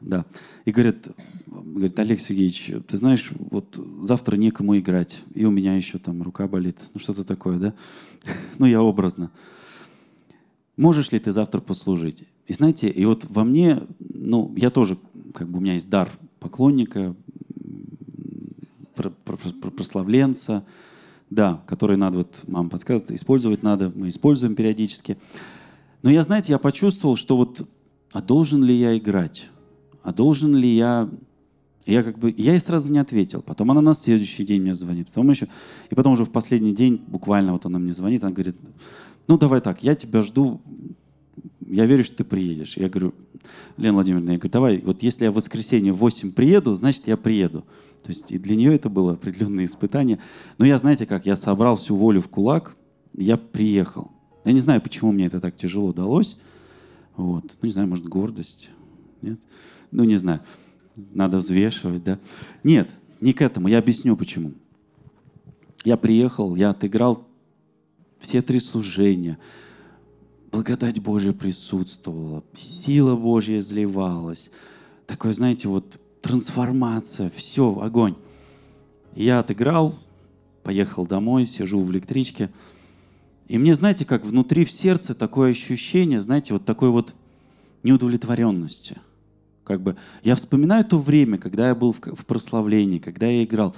да, 0.00 0.24
и 0.64 0.70
говорит, 0.70 1.08
говорит, 1.46 1.98
Олег 1.98 2.20
Сергеевич, 2.20 2.70
ты 2.86 2.96
знаешь, 2.96 3.30
вот 3.38 3.78
завтра 4.02 4.36
некому 4.36 4.78
играть, 4.78 5.20
и 5.34 5.44
у 5.44 5.50
меня 5.50 5.74
еще 5.74 5.98
там 5.98 6.22
рука 6.22 6.46
болит, 6.46 6.78
ну 6.94 7.00
что-то 7.00 7.24
такое, 7.24 7.58
да? 7.58 7.74
Ну 8.58 8.66
я 8.66 8.82
образно 8.82 9.30
можешь 10.78 11.12
ли 11.12 11.18
ты 11.18 11.32
завтра 11.32 11.60
послужить? 11.60 12.22
И 12.46 12.54
знаете, 12.54 12.88
и 12.88 13.04
вот 13.04 13.26
во 13.28 13.44
мне, 13.44 13.82
ну, 13.98 14.54
я 14.56 14.70
тоже, 14.70 14.96
как 15.34 15.48
бы 15.48 15.58
у 15.58 15.60
меня 15.60 15.74
есть 15.74 15.90
дар 15.90 16.08
поклонника, 16.40 17.14
прославленца, 19.76 20.64
да, 21.28 21.62
который 21.66 21.96
надо, 21.98 22.18
вот 22.18 22.40
мама 22.46 22.70
подсказывает, 22.70 23.10
использовать 23.10 23.62
надо, 23.62 23.92
мы 23.94 24.08
используем 24.08 24.54
периодически. 24.54 25.18
Но 26.02 26.10
я, 26.10 26.22
знаете, 26.22 26.52
я 26.52 26.58
почувствовал, 26.58 27.16
что 27.16 27.36
вот, 27.36 27.68
а 28.12 28.22
должен 28.22 28.64
ли 28.64 28.74
я 28.74 28.96
играть? 28.96 29.48
А 30.02 30.12
должен 30.12 30.54
ли 30.54 30.74
я... 30.74 31.08
Я 31.86 32.02
как 32.02 32.18
бы, 32.18 32.34
я 32.36 32.52
ей 32.52 32.60
сразу 32.60 32.92
не 32.92 32.98
ответил. 32.98 33.40
Потом 33.40 33.70
она 33.70 33.80
на 33.80 33.94
следующий 33.94 34.44
день 34.44 34.60
мне 34.60 34.74
звонит. 34.74 35.08
Потом 35.08 35.30
еще, 35.30 35.48
и 35.88 35.94
потом 35.94 36.12
уже 36.12 36.26
в 36.26 36.30
последний 36.30 36.74
день, 36.74 37.02
буквально 37.06 37.54
вот 37.54 37.64
она 37.64 37.78
мне 37.78 37.92
звонит, 37.92 38.22
она 38.22 38.32
говорит, 38.32 38.56
ну 39.26 39.38
давай 39.38 39.62
так, 39.62 39.82
я 39.82 39.94
тебя 39.94 40.22
жду, 40.22 40.60
я 41.66 41.86
верю, 41.86 42.04
что 42.04 42.16
ты 42.16 42.24
приедешь. 42.24 42.76
Я 42.76 42.90
говорю, 42.90 43.14
Лена 43.78 43.94
Владимировна, 43.94 44.32
я 44.32 44.38
говорю, 44.38 44.52
давай, 44.52 44.78
вот 44.78 45.02
если 45.02 45.24
я 45.24 45.30
в 45.30 45.36
воскресенье 45.36 45.92
в 45.92 45.96
8 45.96 46.32
приеду, 46.32 46.74
значит, 46.74 47.06
я 47.06 47.16
приеду. 47.16 47.64
То 48.02 48.10
есть 48.10 48.32
и 48.32 48.38
для 48.38 48.56
нее 48.56 48.74
это 48.74 48.88
было 48.88 49.12
определенное 49.12 49.64
испытание. 49.64 50.18
Но 50.58 50.66
я, 50.66 50.78
знаете 50.78 51.06
как, 51.06 51.26
я 51.26 51.36
собрал 51.36 51.76
всю 51.76 51.96
волю 51.96 52.20
в 52.20 52.28
кулак, 52.28 52.76
я 53.14 53.36
приехал. 53.36 54.10
Я 54.44 54.52
не 54.52 54.60
знаю, 54.60 54.80
почему 54.80 55.12
мне 55.12 55.26
это 55.26 55.40
так 55.40 55.56
тяжело 55.56 55.92
далось. 55.92 56.38
Вот. 57.18 57.56
Ну, 57.60 57.66
не 57.66 57.72
знаю, 57.72 57.88
может, 57.88 58.06
гордость. 58.06 58.70
Нет? 59.22 59.40
Ну, 59.90 60.04
не 60.04 60.16
знаю. 60.16 60.40
Надо 60.94 61.38
взвешивать, 61.38 62.04
да? 62.04 62.20
Нет, 62.62 62.88
не 63.20 63.32
к 63.32 63.42
этому. 63.42 63.66
Я 63.66 63.78
объясню, 63.78 64.16
почему. 64.16 64.52
Я 65.84 65.96
приехал, 65.96 66.54
я 66.54 66.70
отыграл 66.70 67.26
все 68.20 68.40
три 68.40 68.60
служения. 68.60 69.36
Благодать 70.52 71.00
Божья 71.00 71.32
присутствовала, 71.32 72.44
сила 72.54 73.16
Божья 73.16 73.58
изливалась. 73.58 74.52
Такое, 75.06 75.32
знаете, 75.32 75.66
вот 75.66 76.00
трансформация, 76.22 77.30
все, 77.34 77.80
огонь. 77.80 78.14
Я 79.16 79.40
отыграл, 79.40 79.96
поехал 80.62 81.04
домой, 81.04 81.46
сижу 81.46 81.80
в 81.80 81.90
электричке. 81.90 82.50
И 83.48 83.56
мне, 83.56 83.74
знаете, 83.74 84.04
как 84.04 84.24
внутри 84.24 84.64
в 84.64 84.70
сердце 84.70 85.14
такое 85.14 85.50
ощущение, 85.50 86.20
знаете, 86.20 86.52
вот 86.52 86.64
такой 86.64 86.90
вот 86.90 87.14
неудовлетворенности. 87.82 88.98
Как 89.64 89.82
бы 89.82 89.96
я 90.22 90.34
вспоминаю 90.34 90.84
то 90.84 90.98
время, 90.98 91.38
когда 91.38 91.68
я 91.68 91.74
был 91.74 91.92
в, 91.92 92.26
прославлении, 92.26 92.98
когда 92.98 93.26
я 93.26 93.44
играл. 93.44 93.74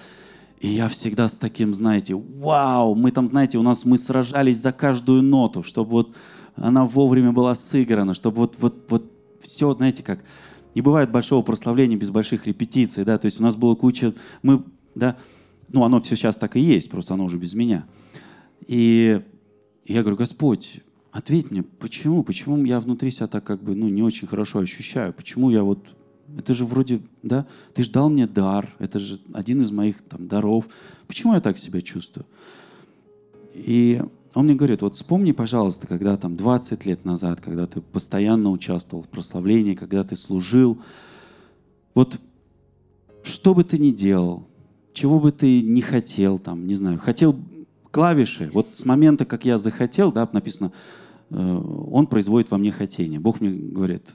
И 0.61 0.69
я 0.69 0.89
всегда 0.89 1.27
с 1.29 1.37
таким, 1.37 1.73
знаете, 1.73 2.15
вау, 2.15 2.95
мы 2.95 3.13
там, 3.13 3.27
знаете, 3.27 3.59
у 3.59 3.63
нас 3.63 3.85
мы 3.85 3.97
сражались 3.97 4.59
за 4.59 4.73
каждую 4.73 5.23
ноту, 5.23 5.63
чтобы 5.63 5.91
вот 5.91 6.17
она 6.57 6.85
вовремя 6.85 7.33
была 7.33 7.55
сыграна, 7.55 8.13
чтобы 8.13 8.39
вот, 8.39 8.57
вот, 8.59 8.91
вот 8.91 9.11
все, 9.41 9.73
знаете, 9.75 10.03
как, 10.03 10.23
не 10.75 10.83
бывает 10.83 11.11
большого 11.11 11.43
прославления 11.43 11.97
без 11.97 12.11
больших 12.11 12.47
репетиций, 12.47 13.05
да, 13.05 13.19
то 13.19 13.25
есть 13.25 13.41
у 13.41 13.43
нас 13.43 13.57
было 13.57 13.75
куча, 13.75 14.13
мы, 14.43 14.65
да, 14.95 15.17
ну, 15.69 15.85
оно 15.85 16.01
все 16.01 16.15
сейчас 16.15 16.37
так 16.37 16.57
и 16.57 16.61
есть, 16.61 16.91
просто 16.91 17.15
оно 17.15 17.25
уже 17.25 17.39
без 17.39 17.55
меня. 17.55 17.87
И 18.67 19.23
я 19.85 20.03
говорю, 20.03 20.17
Господь, 20.17 20.81
ответь 21.13 21.51
мне, 21.51 21.63
почему, 21.63 22.23
почему 22.23 22.63
я 22.65 22.81
внутри 22.81 23.11
себя 23.11 23.27
так 23.27 23.45
как 23.45 23.63
бы, 23.63 23.75
ну, 23.75 23.89
не 23.89 24.03
очень 24.03 24.29
хорошо 24.29 24.61
ощущаю, 24.61 25.13
почему 25.13 25.51
я 25.51 25.63
вот 25.63 25.79
это 26.39 26.55
же 26.55 26.65
вроде, 26.65 27.01
да, 27.23 27.47
ты 27.75 27.83
же 27.83 27.91
дал 27.91 28.09
мне 28.09 28.27
дар, 28.27 28.69
это 28.79 28.99
же 28.99 29.21
один 29.33 29.63
из 29.63 29.73
моих 29.73 30.01
там 30.03 30.29
даров. 30.29 30.69
Почему 31.09 31.35
я 31.35 31.41
так 31.41 31.59
себя 31.59 31.81
чувствую? 31.81 32.25
И 33.55 34.01
он 34.35 34.45
мне 34.45 34.55
говорит, 34.55 34.83
вот 34.83 34.95
вспомни, 34.95 35.33
пожалуйста, 35.33 35.87
когда 35.87 36.17
там 36.17 36.37
20 36.37 36.87
лет 36.87 37.05
назад, 37.05 37.41
когда 37.41 37.67
ты 37.67 37.81
постоянно 37.81 38.51
участвовал 38.51 39.03
в 39.03 39.09
прославлении, 39.09 39.75
когда 39.75 40.05
ты 40.05 40.15
служил, 40.15 40.79
вот 41.95 42.21
что 43.25 43.55
бы 43.55 43.65
ты 43.65 43.79
ни 43.79 43.91
делал, 43.91 44.47
чего 44.93 45.19
бы 45.19 45.33
ты 45.33 45.63
не 45.63 45.83
хотел, 45.83 46.39
там, 46.39 46.67
не 46.67 46.75
знаю, 46.75 46.99
хотел 46.99 47.37
клавиши, 47.91 48.51
вот 48.53 48.69
с 48.75 48.85
момента, 48.85 49.25
как 49.25 49.45
я 49.45 49.59
захотел, 49.59 50.13
да, 50.13 50.29
написано, 50.33 50.73
Э, 51.31 51.63
он 51.91 52.07
производит 52.07 52.51
во 52.51 52.59
мне 52.59 52.73
хотение. 52.73 53.21
Бог 53.21 53.41
мне 53.41 53.51
говорит, 53.51 54.11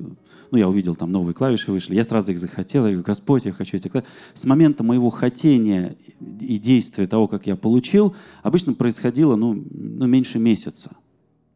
ну, 0.51 0.57
я 0.57 0.67
увидел, 0.67 0.95
там 0.95 1.11
новые 1.11 1.33
клавиши 1.33 1.71
вышли, 1.71 1.95
я 1.95 2.03
сразу 2.03 2.31
их 2.31 2.39
захотел, 2.39 2.85
я 2.85 2.91
говорю, 2.91 3.05
Господь, 3.05 3.45
я 3.45 3.53
хочу 3.53 3.77
эти 3.77 3.87
клавиши. 3.87 4.09
С 4.33 4.45
момента 4.45 4.83
моего 4.83 5.09
хотения 5.09 5.97
и 6.39 6.57
действия 6.57 7.07
того, 7.07 7.27
как 7.27 7.47
я 7.47 7.55
получил, 7.55 8.15
обычно 8.43 8.73
происходило, 8.73 9.35
ну, 9.35 9.53
ну 9.71 10.05
меньше 10.05 10.39
месяца. 10.39 10.91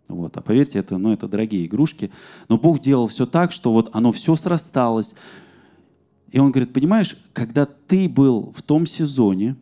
Вот. 0.07 0.35
А 0.37 0.41
поверьте, 0.41 0.79
это, 0.79 0.97
ну, 0.97 1.11
это 1.11 1.27
дорогие 1.27 1.65
игрушки. 1.65 2.09
Но 2.47 2.57
Бог 2.57 2.79
делал 2.79 3.07
все 3.07 3.27
так, 3.27 3.51
что 3.51 3.71
вот 3.71 3.89
оно 3.93 4.11
все 4.11 4.35
срасталось. 4.35 5.13
И 6.31 6.39
он 6.39 6.51
говорит, 6.51 6.73
понимаешь, 6.73 7.15
когда 7.33 7.65
ты 7.65 8.09
был 8.09 8.51
в 8.55 8.63
том 8.63 8.87
сезоне, 8.87 9.55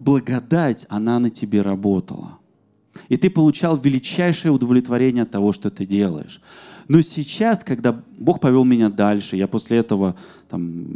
благодать, 0.00 0.86
она 0.88 1.18
на 1.18 1.30
тебе 1.30 1.62
работала. 1.62 2.38
И 3.08 3.16
ты 3.16 3.30
получал 3.30 3.76
величайшее 3.76 4.50
удовлетворение 4.50 5.22
от 5.22 5.30
того, 5.30 5.52
что 5.52 5.70
ты 5.70 5.86
делаешь. 5.86 6.40
Но 6.88 7.02
сейчас, 7.02 7.62
когда 7.62 7.92
Бог 8.18 8.40
повел 8.40 8.64
меня 8.64 8.88
дальше, 8.88 9.36
я 9.36 9.46
после 9.46 9.78
этого 9.78 10.16
там, 10.48 10.88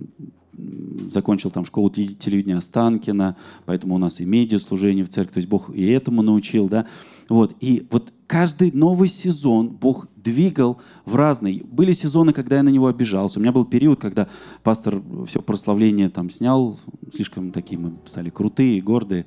закончил 1.10 1.50
там 1.50 1.64
школу 1.64 1.90
телевидения 1.90 2.56
Останкина, 2.56 3.36
поэтому 3.66 3.94
у 3.94 3.98
нас 3.98 4.20
и 4.20 4.24
медиаслужение 4.24 5.04
в 5.04 5.08
церкви, 5.08 5.34
то 5.34 5.38
есть 5.38 5.48
Бог 5.48 5.70
и 5.74 5.86
этому 5.86 6.22
научил, 6.22 6.68
да. 6.68 6.86
Вот. 7.28 7.54
И 7.60 7.86
вот 7.90 8.12
каждый 8.26 8.72
новый 8.72 9.08
сезон 9.08 9.68
Бог 9.68 10.08
двигал 10.16 10.78
в 11.04 11.14
разный. 11.14 11.62
Были 11.64 11.92
сезоны, 11.92 12.32
когда 12.32 12.56
я 12.56 12.62
на 12.62 12.68
него 12.68 12.86
обижался. 12.86 13.38
У 13.38 13.42
меня 13.42 13.52
был 13.52 13.64
период, 13.64 14.00
когда 14.00 14.28
пастор 14.62 15.02
все 15.26 15.40
прославление 15.40 16.10
там 16.10 16.30
снял, 16.30 16.78
слишком 17.12 17.50
такие 17.50 17.78
мы 17.78 17.94
стали 18.06 18.30
крутые, 18.30 18.80
гордые. 18.80 19.26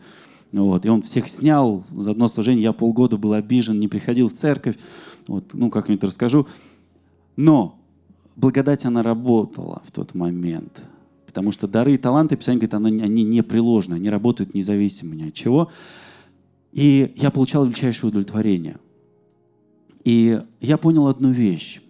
Вот. 0.51 0.85
И 0.85 0.89
он 0.89 1.01
всех 1.01 1.27
снял 1.29 1.83
за 1.91 2.11
одно 2.11 2.27
служение. 2.27 2.63
Я 2.63 2.73
полгода 2.73 3.17
был 3.17 3.33
обижен, 3.33 3.79
не 3.79 3.87
приходил 3.87 4.29
в 4.29 4.33
церковь. 4.33 4.77
Вот. 5.27 5.53
Ну, 5.53 5.69
как-нибудь 5.69 6.03
расскажу. 6.03 6.47
Но 7.35 7.79
благодать, 8.35 8.85
она 8.85 9.03
работала 9.03 9.81
в 9.85 9.91
тот 9.91 10.15
момент. 10.15 10.83
Потому 11.27 11.51
что 11.51 11.67
дары 11.67 11.93
и 11.93 11.97
таланты, 11.97 12.37
Писание 12.37 12.67
говорит, 12.67 12.73
они, 12.73 13.03
они 13.03 13.23
непреложны, 13.23 13.95
они 13.95 14.09
работают 14.09 14.55
независимо 14.55 15.13
ни 15.13 15.27
от 15.27 15.33
чего. 15.35 15.69
И 16.71 17.13
я 17.17 17.29
получал 17.29 17.65
величайшее 17.65 18.09
удовлетворение. 18.09 18.77
И 20.03 20.41
я 20.61 20.77
понял 20.77 21.07
одну 21.07 21.31
вещь. 21.31 21.81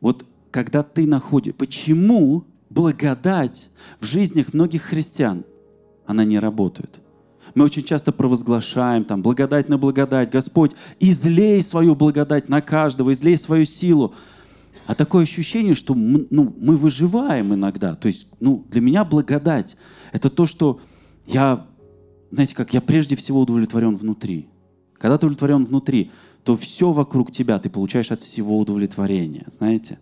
Вот 0.00 0.24
когда 0.50 0.82
ты 0.82 1.06
находишь... 1.06 1.54
Почему 1.54 2.44
благодать 2.68 3.70
в 3.98 4.04
жизнях 4.04 4.52
многих 4.52 4.82
христиан, 4.82 5.44
она 6.04 6.24
не 6.24 6.38
работает? 6.38 7.00
Мы 7.54 7.64
очень 7.64 7.84
часто 7.84 8.12
провозглашаем 8.12 9.04
там 9.04 9.22
благодать 9.22 9.68
на 9.68 9.78
благодать. 9.78 10.30
Господь, 10.30 10.72
излей 11.00 11.62
свою 11.62 11.94
благодать 11.94 12.48
на 12.48 12.60
каждого, 12.60 13.12
излей 13.12 13.36
свою 13.36 13.64
силу. 13.64 14.14
А 14.86 14.94
такое 14.94 15.22
ощущение, 15.22 15.74
что 15.74 15.94
мы, 15.94 16.26
ну, 16.30 16.54
мы 16.58 16.76
выживаем 16.76 17.54
иногда. 17.54 17.94
То 17.94 18.08
есть 18.08 18.26
ну, 18.40 18.66
для 18.70 18.80
меня 18.80 19.04
благодать— 19.04 19.76
это 20.12 20.28
то, 20.28 20.46
что 20.46 20.80
я, 21.26 21.66
знаете, 22.30 22.54
как 22.54 22.74
я 22.74 22.80
прежде 22.80 23.16
всего 23.16 23.40
удовлетворен 23.40 23.96
внутри. 23.96 24.48
Когда 24.94 25.18
ты 25.18 25.26
удовлетворен 25.26 25.64
внутри, 25.64 26.10
то 26.44 26.56
все 26.56 26.92
вокруг 26.92 27.30
тебя 27.30 27.58
ты 27.58 27.70
получаешь 27.70 28.10
от 28.10 28.20
всего 28.22 28.58
удовлетворения, 28.58 29.46
знаете. 29.48 29.98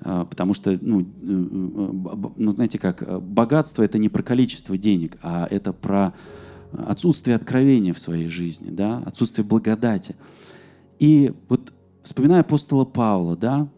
А, 0.00 0.24
потому 0.24 0.54
что, 0.54 0.78
ну, 0.80 1.00
э, 1.00 1.04
э, 1.04 2.28
ну, 2.36 2.52
знаете 2.54 2.78
как, 2.78 3.22
богатство— 3.22 3.82
это 3.84 3.98
не 3.98 4.08
про 4.08 4.22
количество 4.22 4.76
денег, 4.76 5.18
а 5.22 5.46
это 5.50 5.72
про 5.72 6.14
отсутствие 6.72 7.36
откровения 7.36 7.92
в 7.92 7.98
своей 7.98 8.26
жизни, 8.26 8.70
да, 8.70 9.02
отсутствие 9.06 9.44
благодати. 9.44 10.16
И 10.98 11.32
вот 11.48 11.72
вспоминая 12.04 12.42
апостола 12.42 12.84
Павла, 12.84 13.36
да, 13.36 13.68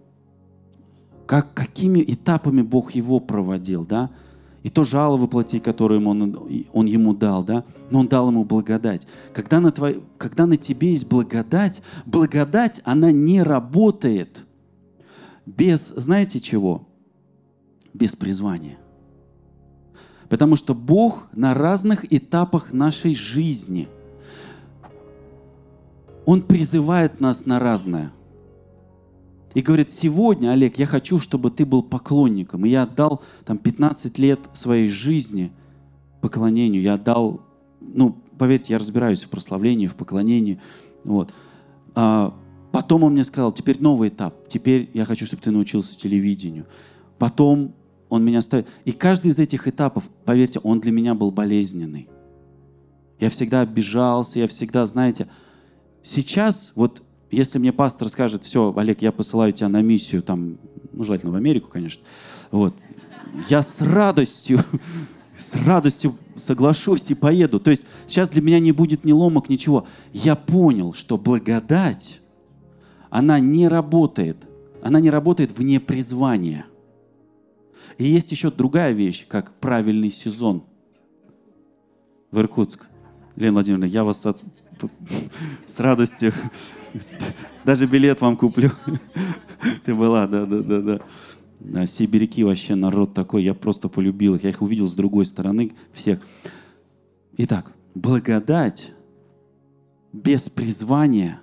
как, 1.27 1.55
какими 1.55 2.05
этапами 2.07 2.61
Бог 2.61 2.93
его 2.93 3.21
проводил, 3.21 3.87
да, 3.87 4.11
и 4.63 4.69
то 4.69 4.83
жало 4.83 5.17
воплоти, 5.17 5.61
которое 5.61 6.05
он, 6.05 6.67
он 6.73 6.87
ему 6.87 7.15
дал, 7.15 7.45
да, 7.45 7.65
но 7.91 8.01
он 8.01 8.09
дал 8.09 8.29
ему 8.29 8.45
благодать. 8.45 9.07
Когда 9.33 9.61
на, 9.61 9.71
твой, 9.71 10.03
когда 10.19 10.47
на 10.47 10.57
тебе 10.57 10.91
есть 10.91 11.09
благодать, 11.09 11.83
благодать, 12.05 12.81
она 12.85 13.13
не 13.13 13.43
работает 13.43 14.45
без, 15.47 15.93
знаете 15.97 16.41
чего? 16.41 16.89
Без 17.95 18.17
призвания. 18.17 18.77
Потому 20.29 20.57
что 20.57 20.75
Бог 20.75 21.29
на 21.33 21.55
разных 21.55 22.13
этапах 22.13 22.73
нашей 22.73 23.15
жизни, 23.15 23.89
Он 26.27 26.43
призывает 26.43 27.21
нас 27.21 27.47
на 27.47 27.59
разное. 27.59 28.13
И 29.55 29.63
говорит, 29.63 29.91
сегодня, 29.91 30.51
Олег, 30.51 30.79
я 30.79 30.85
хочу, 30.85 31.19
чтобы 31.19 31.51
ты 31.51 31.65
был 31.65 31.83
поклонником. 31.83 32.67
И 32.67 32.69
я 32.69 32.83
отдал 32.83 33.23
там 33.47 33.57
15 33.57 34.19
лет 34.19 34.41
своей 34.53 34.89
жизни 34.89 35.51
поклонению. 36.21 36.83
Я 36.83 36.95
отдал, 36.95 37.41
ну, 37.81 38.19
поверьте, 38.37 38.75
я 38.75 38.79
разбираюсь 38.79 39.23
в 39.23 39.31
прославлении, 39.31 39.87
в 39.87 39.95
поклонении. 39.95 40.61
Вот. 41.05 41.33
А 41.95 42.35
потом 42.71 43.05
он 43.05 43.13
мне 43.13 43.25
сказал, 43.25 43.53
теперь 43.53 43.81
новый 43.81 44.11
этап. 44.11 44.47
Теперь 44.49 44.91
я 44.93 45.07
хочу, 45.07 45.25
чтобы 45.25 45.43
ты 45.43 45.51
научился 45.51 45.99
телевидению. 45.99 46.67
Потом 47.19 47.73
он 48.09 48.25
меня 48.25 48.43
ставит. 48.43 48.67
И 48.85 48.93
каждый 48.93 49.31
из 49.31 49.39
этих 49.39 49.69
этапов, 49.69 50.05
поверьте, 50.25 50.59
он 50.59 50.81
для 50.81 50.93
меня 50.93 51.15
был 51.15 51.31
болезненный. 51.31 52.09
Я 53.19 53.31
всегда 53.31 53.63
обижался, 53.63 54.41
я 54.41 54.49
всегда, 54.49 54.85
знаете, 54.85 55.29
сейчас 56.07 56.73
вот 56.75 57.03
если 57.31 57.59
мне 57.59 57.73
пастор 57.73 58.09
скажет, 58.09 58.45
все, 58.45 58.73
Олег, 58.77 59.03
я 59.03 59.13
посылаю 59.13 59.53
тебя 59.53 59.69
на 59.69 59.83
миссию, 59.83 60.23
там, 60.23 60.59
ну, 60.93 61.03
желательно 61.03 61.33
в 61.33 61.35
Америку, 61.35 61.69
конечно, 61.69 62.03
вот, 62.51 62.75
я 63.51 63.63
с 63.63 63.83
радостью, 63.83 64.61
с 65.39 65.57
радостью 65.57 66.17
соглашусь 66.37 67.11
и 67.11 67.15
поеду. 67.15 67.59
То 67.61 67.71
есть 67.71 67.85
сейчас 68.07 68.31
для 68.31 68.41
меня 68.41 68.61
не 68.61 68.73
будет 68.73 69.05
ни 69.05 69.13
ломок, 69.13 69.49
ничего. 69.49 69.87
Я 70.13 70.37
понял, 70.37 70.93
что 70.93 71.19
благодать, 71.19 72.21
она 73.11 73.41
не 73.41 73.69
работает. 73.69 74.37
Она 74.83 75.01
не 75.01 75.11
работает 75.11 75.51
вне 75.51 75.81
призвания– 75.81 76.67
и 77.99 78.05
есть 78.05 78.31
еще 78.31 78.51
другая 78.51 78.93
вещь, 78.93 79.27
как 79.27 79.53
правильный 79.55 80.11
сезон. 80.11 80.65
В 82.31 82.39
Иркутск. 82.39 82.87
Лена 83.37 83.55
Владимировна, 83.55 83.85
я 83.87 84.05
вас 84.05 84.25
от... 84.27 84.41
с 85.67 85.81
радостью 85.81 86.33
даже 87.65 87.87
билет 87.87 88.21
вам 88.21 88.37
куплю. 88.37 88.71
Ты 89.85 89.95
была, 89.95 90.27
да, 90.27 90.47
да, 90.47 90.61
да, 90.61 90.81
да. 90.81 91.01
Да, 91.59 91.87
сибиряки 91.87 92.45
вообще 92.45 92.75
народ 92.75 93.15
такой, 93.15 93.43
я 93.43 93.55
просто 93.55 93.89
полюбил 93.89 94.35
их. 94.35 94.45
Я 94.45 94.51
их 94.51 94.63
увидел 94.63 94.87
с 94.87 94.95
другой 94.95 95.25
стороны 95.25 95.73
всех. 95.93 96.21
Итак, 97.39 97.73
благодать 97.95 98.93
без 100.13 100.49
призвания. 100.49 101.41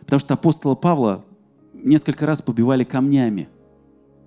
Потому 0.00 0.20
что 0.20 0.34
апостола 0.34 0.74
Павла 0.74 1.24
несколько 1.72 2.26
раз 2.26 2.42
побивали 2.42 2.84
камнями– 2.84 3.48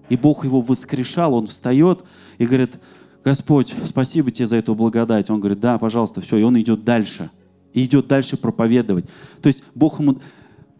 и 0.09 0.17
Бог 0.17 0.43
его 0.45 0.61
воскрешал, 0.61 1.33
он 1.33 1.45
встает 1.47 2.03
и 2.37 2.45
говорит, 2.45 2.79
Господь, 3.23 3.73
спасибо 3.85 4.31
тебе 4.31 4.47
за 4.47 4.57
эту 4.57 4.75
благодать. 4.75 5.29
Он 5.29 5.39
говорит, 5.39 5.59
да, 5.59 5.77
пожалуйста, 5.77 6.21
все. 6.21 6.37
И 6.37 6.43
он 6.43 6.59
идет 6.59 6.83
дальше. 6.83 7.29
И 7.73 7.83
идет 7.85 8.07
дальше 8.07 8.37
проповедовать. 8.37 9.05
То 9.41 9.47
есть 9.47 9.63
Бог 9.75 9.99
ему... 9.99 10.19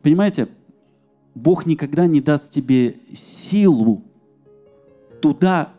Понимаете, 0.02 0.48
Бог 1.36 1.66
никогда 1.66 2.06
не 2.06 2.22
даст 2.22 2.52
тебе 2.52 2.98
силу 3.14 4.04
туда, 5.22 5.74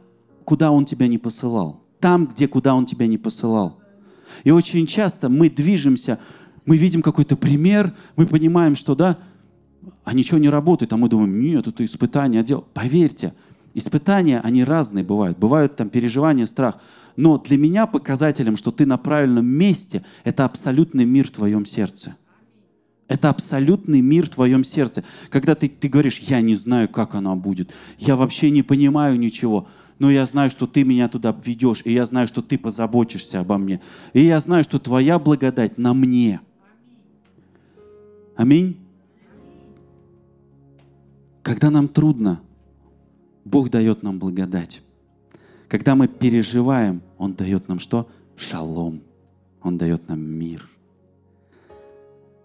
куда 0.44 0.70
Он 0.70 0.84
тебя 0.84 1.06
не 1.06 1.18
посылал. 1.18 1.82
Там, 2.00 2.26
где, 2.26 2.48
куда 2.48 2.74
Он 2.74 2.86
тебя 2.86 3.06
не 3.06 3.18
посылал. 3.18 3.78
И 4.42 4.50
очень 4.50 4.86
часто 4.86 5.28
мы 5.28 5.48
движемся, 5.48 6.18
мы 6.64 6.76
видим 6.76 7.02
какой-то 7.02 7.36
пример, 7.36 7.94
мы 8.16 8.26
понимаем, 8.26 8.74
что 8.74 8.94
да, 8.94 9.18
а 10.02 10.14
ничего 10.14 10.38
не 10.38 10.48
работает, 10.48 10.92
а 10.92 10.96
мы 10.96 11.08
думаем, 11.08 11.38
нет, 11.40 11.66
это 11.66 11.84
испытание 11.84 12.40
отдел. 12.40 12.64
Поверьте, 12.72 13.34
испытания, 13.74 14.40
они 14.40 14.64
разные 14.64 15.04
бывают. 15.04 15.38
Бывают 15.38 15.76
там 15.76 15.90
переживания, 15.90 16.46
страх. 16.46 16.78
Но 17.16 17.38
для 17.38 17.56
меня 17.56 17.86
показателем, 17.86 18.56
что 18.56 18.72
ты 18.72 18.86
на 18.86 18.98
правильном 18.98 19.46
месте, 19.46 20.04
это 20.24 20.44
абсолютный 20.44 21.04
мир 21.04 21.28
в 21.28 21.30
твоем 21.30 21.64
сердце. 21.64 22.16
Это 23.06 23.28
абсолютный 23.28 24.00
мир 24.00 24.26
в 24.26 24.30
твоем 24.30 24.64
сердце. 24.64 25.04
Когда 25.30 25.54
ты, 25.54 25.68
ты 25.68 25.88
говоришь, 25.88 26.18
я 26.20 26.40
не 26.40 26.54
знаю, 26.54 26.88
как 26.88 27.14
оно 27.14 27.36
будет, 27.36 27.72
я 27.98 28.16
вообще 28.16 28.50
не 28.50 28.62
понимаю 28.62 29.18
ничего, 29.18 29.68
но 29.98 30.10
я 30.10 30.26
знаю, 30.26 30.50
что 30.50 30.66
ты 30.66 30.84
меня 30.84 31.08
туда 31.08 31.36
ведешь, 31.44 31.82
и 31.84 31.92
я 31.92 32.06
знаю, 32.06 32.26
что 32.26 32.42
ты 32.42 32.58
позаботишься 32.58 33.40
обо 33.40 33.58
мне, 33.58 33.80
и 34.12 34.24
я 34.24 34.40
знаю, 34.40 34.64
что 34.64 34.78
твоя 34.78 35.18
благодать 35.18 35.78
на 35.78 35.94
мне. 35.94 36.40
Аминь. 38.36 38.78
Когда 41.42 41.70
нам 41.70 41.88
трудно, 41.88 42.40
Бог 43.44 43.70
дает 43.70 44.02
нам 44.02 44.18
благодать. 44.18 44.83
Когда 45.74 45.96
мы 45.96 46.06
переживаем, 46.06 47.02
Он 47.18 47.34
дает 47.34 47.66
нам 47.66 47.80
что? 47.80 48.08
Шалом. 48.36 49.02
Он 49.60 49.76
дает 49.76 50.08
нам 50.08 50.20
мир. 50.20 50.70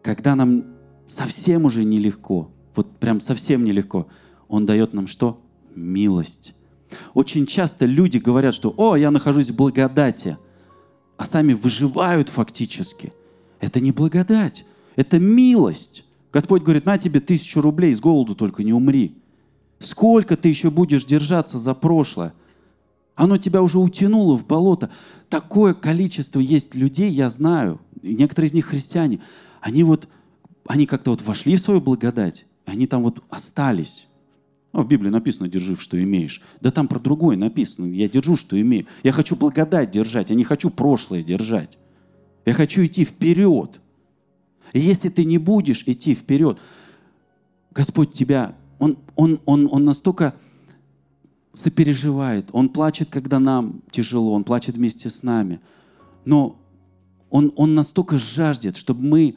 Когда 0.01 0.34
нам 0.34 0.65
совсем 1.07 1.65
уже 1.65 1.84
нелегко, 1.84 2.49
вот 2.73 2.97
прям 2.97 3.21
совсем 3.21 3.63
нелегко, 3.63 4.07
Он 4.47 4.65
дает 4.65 4.93
нам 4.93 5.05
что? 5.05 5.39
Милость. 5.75 6.55
Очень 7.13 7.45
часто 7.45 7.86
люди 7.86 8.17
говорят, 8.17 8.55
что 8.55 8.73
«О, 8.75 8.95
я 8.95 9.11
нахожусь 9.11 9.51
в 9.51 9.55
благодати», 9.55 10.39
а 11.15 11.25
сами 11.25 11.53
выживают 11.53 12.30
фактически. 12.30 13.13
Это 13.59 13.80
не 13.80 13.91
благодать, 13.91 14.65
это 14.95 15.19
милость. 15.19 16.03
Господь 16.34 16.63
говорит, 16.63 16.88
на 16.88 16.97
тебе 16.97 17.19
тысячу 17.19 17.61
рублей, 17.61 17.93
с 17.93 17.99
голоду 17.99 18.34
только 18.34 18.63
не 18.63 18.73
умри. 18.73 19.21
Сколько 19.77 20.36
ты 20.36 20.49
еще 20.49 20.71
будешь 20.71 21.05
держаться 21.05 21.59
за 21.59 21.75
прошлое? 21.75 22.34
Оно 23.20 23.38
тебя 23.38 23.61
уже 23.61 23.80
утянуло 23.80 24.38
в 24.38 24.47
болото. 24.47 24.89
Такое 25.28 25.74
количество 25.74 26.39
есть 26.39 26.74
людей, 26.74 27.11
я 27.11 27.28
знаю, 27.28 27.82
некоторые 28.01 28.47
из 28.47 28.53
них 28.53 28.67
христиане, 28.67 29.20
они 29.59 29.84
вот, 29.84 30.07
они 30.65 30.86
как-то 30.86 31.11
вот 31.11 31.22
вошли 31.22 31.57
в 31.57 31.59
свою 31.59 31.82
благодать, 31.82 32.45
они 32.65 32.88
там 32.88 33.03
вот 33.03 33.22
остались. 33.30 34.07
Ну, 34.72 34.84
в 34.84 34.88
Библии 34.88 35.09
написано 35.09 35.49
«держи, 35.49 35.76
что 35.76 36.01
имеешь». 36.01 36.41
Да 36.61 36.72
там 36.72 36.88
про 36.88 36.97
другое 36.97 37.36
написано 37.36 37.88
«я 37.93 38.07
держу, 38.07 38.38
что 38.38 38.59
имею». 38.59 38.88
Я 39.03 39.11
хочу 39.11 39.36
благодать 39.36 39.91
держать, 39.91 40.30
я 40.30 40.38
не 40.38 40.45
хочу 40.45 40.70
прошлое 40.70 41.22
держать. 41.22 41.78
Я 42.45 42.53
хочу 42.53 42.86
идти 42.86 43.03
вперед. 43.03 43.82
И 44.72 44.80
если 44.80 45.09
ты 45.09 45.26
не 45.26 45.39
будешь 45.39 45.84
идти 45.86 46.15
вперед, 46.15 46.57
Господь 47.72 48.13
тебя, 48.13 48.55
Он, 48.80 48.97
он, 49.17 49.41
он, 49.43 49.67
он 49.70 49.84
настолько 49.84 50.36
сопереживает, 51.53 52.49
Он 52.53 52.69
плачет, 52.69 53.09
когда 53.09 53.39
нам 53.39 53.81
тяжело, 53.91 54.33
Он 54.33 54.43
плачет 54.43 54.75
вместе 54.75 55.09
с 55.09 55.23
нами. 55.23 55.59
Но 56.25 56.59
Он, 57.29 57.51
он 57.55 57.75
настолько 57.75 58.17
жаждет, 58.17 58.77
чтобы 58.77 59.03
мы, 59.03 59.35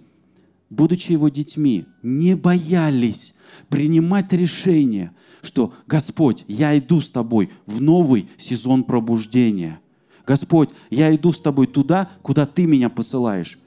будучи 0.71 1.13
Его 1.13 1.29
детьми, 1.29 1.87
не 2.03 2.37
боялись 2.37 3.35
принимать 3.69 4.33
решение, 4.33 5.13
что 5.43 5.75
«Господь, 5.87 6.45
я 6.49 6.77
иду 6.79 7.01
с 7.01 7.11
Тобой 7.11 7.51
в 7.67 7.81
новый 7.81 8.29
сезон 8.39 8.85
пробуждения». 8.85 9.81
Господь, 10.27 10.71
я 10.91 11.15
иду 11.15 11.33
с 11.33 11.41
Тобой 11.41 11.67
туда, 11.67 12.11
куда 12.23 12.47
Ты 12.47 12.67
меня 12.67 12.89
посылаешь. 12.89 13.59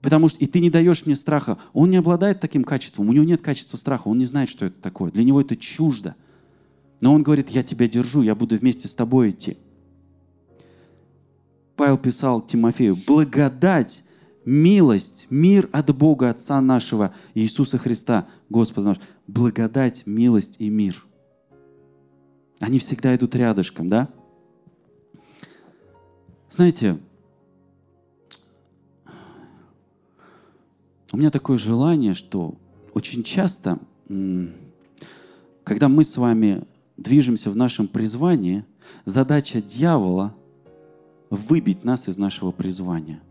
Потому 0.00 0.28
что 0.28 0.38
и 0.38 0.46
ты 0.46 0.60
не 0.60 0.70
даешь 0.70 1.06
мне 1.06 1.16
страха. 1.16 1.58
Он 1.72 1.90
не 1.90 1.96
обладает 1.96 2.40
таким 2.40 2.62
качеством. 2.62 3.08
У 3.08 3.12
него 3.12 3.24
нет 3.24 3.42
качества 3.42 3.76
страха. 3.76 4.08
Он 4.08 4.18
не 4.18 4.26
знает, 4.26 4.48
что 4.48 4.66
это 4.66 4.80
такое. 4.80 5.10
Для 5.10 5.24
него 5.24 5.40
это 5.40 5.56
чуждо. 5.56 6.14
Но 7.00 7.12
он 7.12 7.22
говорит, 7.22 7.50
я 7.50 7.62
тебя 7.62 7.88
держу, 7.88 8.22
я 8.22 8.34
буду 8.34 8.56
вместе 8.56 8.88
с 8.88 8.94
тобой 8.94 9.30
идти. 9.30 9.56
Павел 11.76 11.96
писал 11.96 12.40
Тимофею, 12.42 12.96
благодать, 13.06 14.02
милость, 14.44 15.26
мир 15.30 15.68
от 15.72 15.96
Бога 15.96 16.30
Отца 16.30 16.60
нашего, 16.60 17.14
Иисуса 17.34 17.78
Христа, 17.78 18.28
Господа 18.48 18.88
нашего. 18.88 19.06
Благодать, 19.26 20.02
милость 20.06 20.56
и 20.58 20.68
мир. 20.68 21.04
Они 22.58 22.78
всегда 22.78 23.14
идут 23.14 23.36
рядышком, 23.36 23.88
да? 23.88 24.08
Знаете, 26.50 26.98
У 31.10 31.16
меня 31.16 31.30
такое 31.30 31.56
желание, 31.56 32.12
что 32.12 32.54
очень 32.92 33.22
часто, 33.22 33.78
когда 35.64 35.88
мы 35.88 36.04
с 36.04 36.16
вами 36.18 36.64
движемся 36.98 37.50
в 37.50 37.56
нашем 37.56 37.88
призвании, 37.88 38.64
задача 39.06 39.62
дьявола— 39.62 40.34
выбить 41.30 41.84
нас 41.84 42.08
из 42.08 42.18
нашего 42.18 42.50
призвания. 42.50 43.22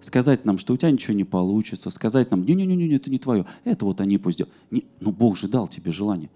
Сказать 0.00 0.44
нам, 0.44 0.58
что 0.58 0.74
у 0.74 0.76
тебя 0.76 0.90
ничего 0.90 1.14
не 1.14 1.24
получится, 1.24 1.90
сказать 1.90 2.30
нам, 2.30 2.44
не-не-не, 2.44 2.94
это 2.94 3.10
не 3.10 3.18
твое, 3.18 3.46
это 3.64 3.84
вот 3.84 4.00
они 4.00 4.18
пусть 4.18 4.38
делают. 4.38 4.54
Не, 4.70 4.86
ну, 5.00 5.10
Бог 5.10 5.36
же 5.36 5.48
дал 5.48 5.66
тебе 5.66 5.90
желание. 5.90 6.30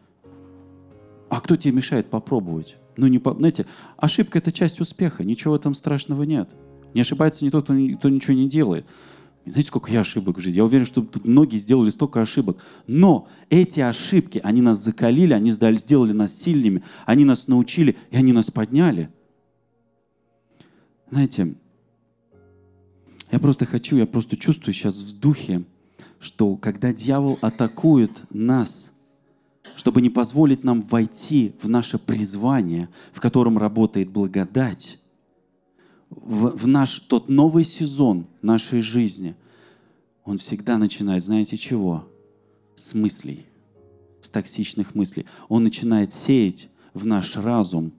А 1.28 1.40
кто 1.40 1.56
тебе 1.56 1.72
мешает 1.72 2.10
попробовать? 2.10 2.76
Ну, 2.96 3.06
не, 3.06 3.18
знаете, 3.18 3.66
ошибка— 3.96 4.38
это 4.40 4.50
часть 4.50 4.80
успеха, 4.80 5.22
ничего 5.22 5.52
в 5.52 5.56
этом 5.56 5.74
страшного 5.74 6.24
нет. 6.24 6.50
Не 6.92 7.02
ошибается 7.02 7.44
не 7.44 7.50
тот, 7.50 7.64
кто, 7.64 7.74
кто 7.98 8.08
ничего 8.08 8.34
не 8.34 8.48
делает. 8.48 8.84
Знаете, 9.50 9.68
сколько 9.68 9.90
я 9.90 10.00
ошибок 10.00 10.38
в 10.38 10.40
жизни? 10.40 10.58
Я 10.58 10.64
уверен, 10.64 10.86
что 10.86 11.02
тут 11.02 11.24
многие 11.24 11.58
сделали 11.58 11.90
столько 11.90 12.20
ошибок. 12.20 12.58
Но 12.86 13.26
эти 13.48 13.80
ошибки, 13.80 14.40
они 14.44 14.62
нас 14.62 14.78
закалили, 14.78 15.32
они 15.32 15.50
сделали 15.50 16.12
нас 16.12 16.32
сильными, 16.32 16.84
они 17.04 17.24
нас 17.24 17.48
научили, 17.48 17.96
и 18.12 18.16
они 18.16 18.32
нас 18.32 18.52
подняли. 18.52 19.10
Знаете, 21.10 21.54
я 23.32 23.40
просто 23.40 23.66
хочу, 23.66 23.96
я 23.96 24.06
просто 24.06 24.36
чувствую 24.36 24.72
сейчас 24.72 24.98
в 24.98 25.18
духе, 25.18 25.64
что 26.20 26.54
когда 26.54 26.92
дьявол 26.92 27.36
атакует 27.40 28.22
нас, 28.30 28.92
чтобы 29.74 30.00
не 30.00 30.10
позволить 30.10 30.62
нам 30.62 30.82
войти 30.82 31.56
в 31.60 31.68
наше 31.68 31.98
призвание, 31.98 32.88
в 33.12 33.20
котором 33.20 33.58
работает 33.58 34.10
благодать, 34.10 35.00
в, 36.08 36.56
в 36.56 36.66
наш 36.68 37.00
тот 37.00 37.28
новый 37.28 37.64
сезон 37.64 38.26
нашей 38.42 38.80
жизни, 38.80 39.34
он 40.24 40.38
всегда 40.38 40.78
начинает, 40.78 41.24
знаете 41.24 41.56
чего? 41.56 42.08
С 42.76 42.94
мыслей, 42.94 43.46
с 44.22 44.30
токсичных 44.30 44.94
мыслей. 44.94 45.26
Он 45.48 45.64
начинает 45.64 46.12
сеять 46.12 46.68
в 46.94 47.06
наш 47.06 47.36
разум 47.36 47.92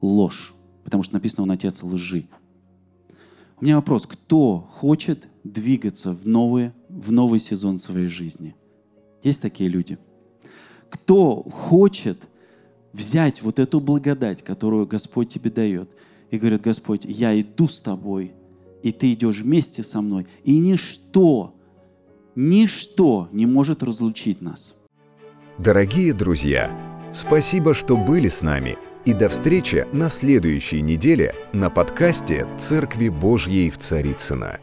ложь, 0.00 0.54
потому 0.84 1.02
что 1.02 1.14
написано, 1.14 1.44
он 1.44 1.50
отец 1.50 1.82
лжи. 1.82 2.28
У 3.60 3.64
меня 3.64 3.76
вопрос, 3.76 4.06
кто 4.06 4.68
хочет 4.72 5.28
двигаться 5.44 6.12
в, 6.12 6.26
новый 6.26 6.72
в 6.88 7.12
новый 7.12 7.38
сезон 7.38 7.78
своей 7.78 8.08
жизни? 8.08 8.56
Есть 9.22 9.40
такие 9.40 9.70
люди? 9.70 9.98
Кто 10.90 11.42
хочет 11.42 12.28
взять 12.92 13.42
вот 13.42 13.58
эту 13.58 13.80
благодать, 13.80 14.42
которую 14.42 14.86
Господь 14.86 15.28
тебе 15.28 15.50
дает, 15.50 15.90
и 16.30 16.38
говорит, 16.38 16.62
Господь, 16.62 17.04
я 17.04 17.38
иду 17.40 17.68
с 17.68 17.80
тобой, 17.80 18.32
и 18.82 18.92
ты 18.92 19.12
идешь 19.12 19.40
вместе 19.40 19.82
со 19.82 20.00
мной, 20.00 20.26
и 20.44 20.58
ничто, 20.58 21.54
ничто 22.34 23.28
не 23.32 23.46
может 23.46 23.82
разлучить 23.82 24.40
нас. 24.40 24.74
Дорогие 25.58 26.12
друзья, 26.12 26.70
спасибо, 27.12 27.74
что 27.74 27.96
были 27.96 28.28
с 28.28 28.42
нами, 28.42 28.78
и 29.04 29.12
до 29.12 29.28
встречи 29.28 29.86
на 29.92 30.08
следующей 30.08 30.80
неделе 30.80 31.34
на 31.52 31.70
подкасте 31.70 32.46
«Церкви 32.58 33.08
Божьей 33.08 33.70
в 33.70 33.78
Царицына. 33.78 34.60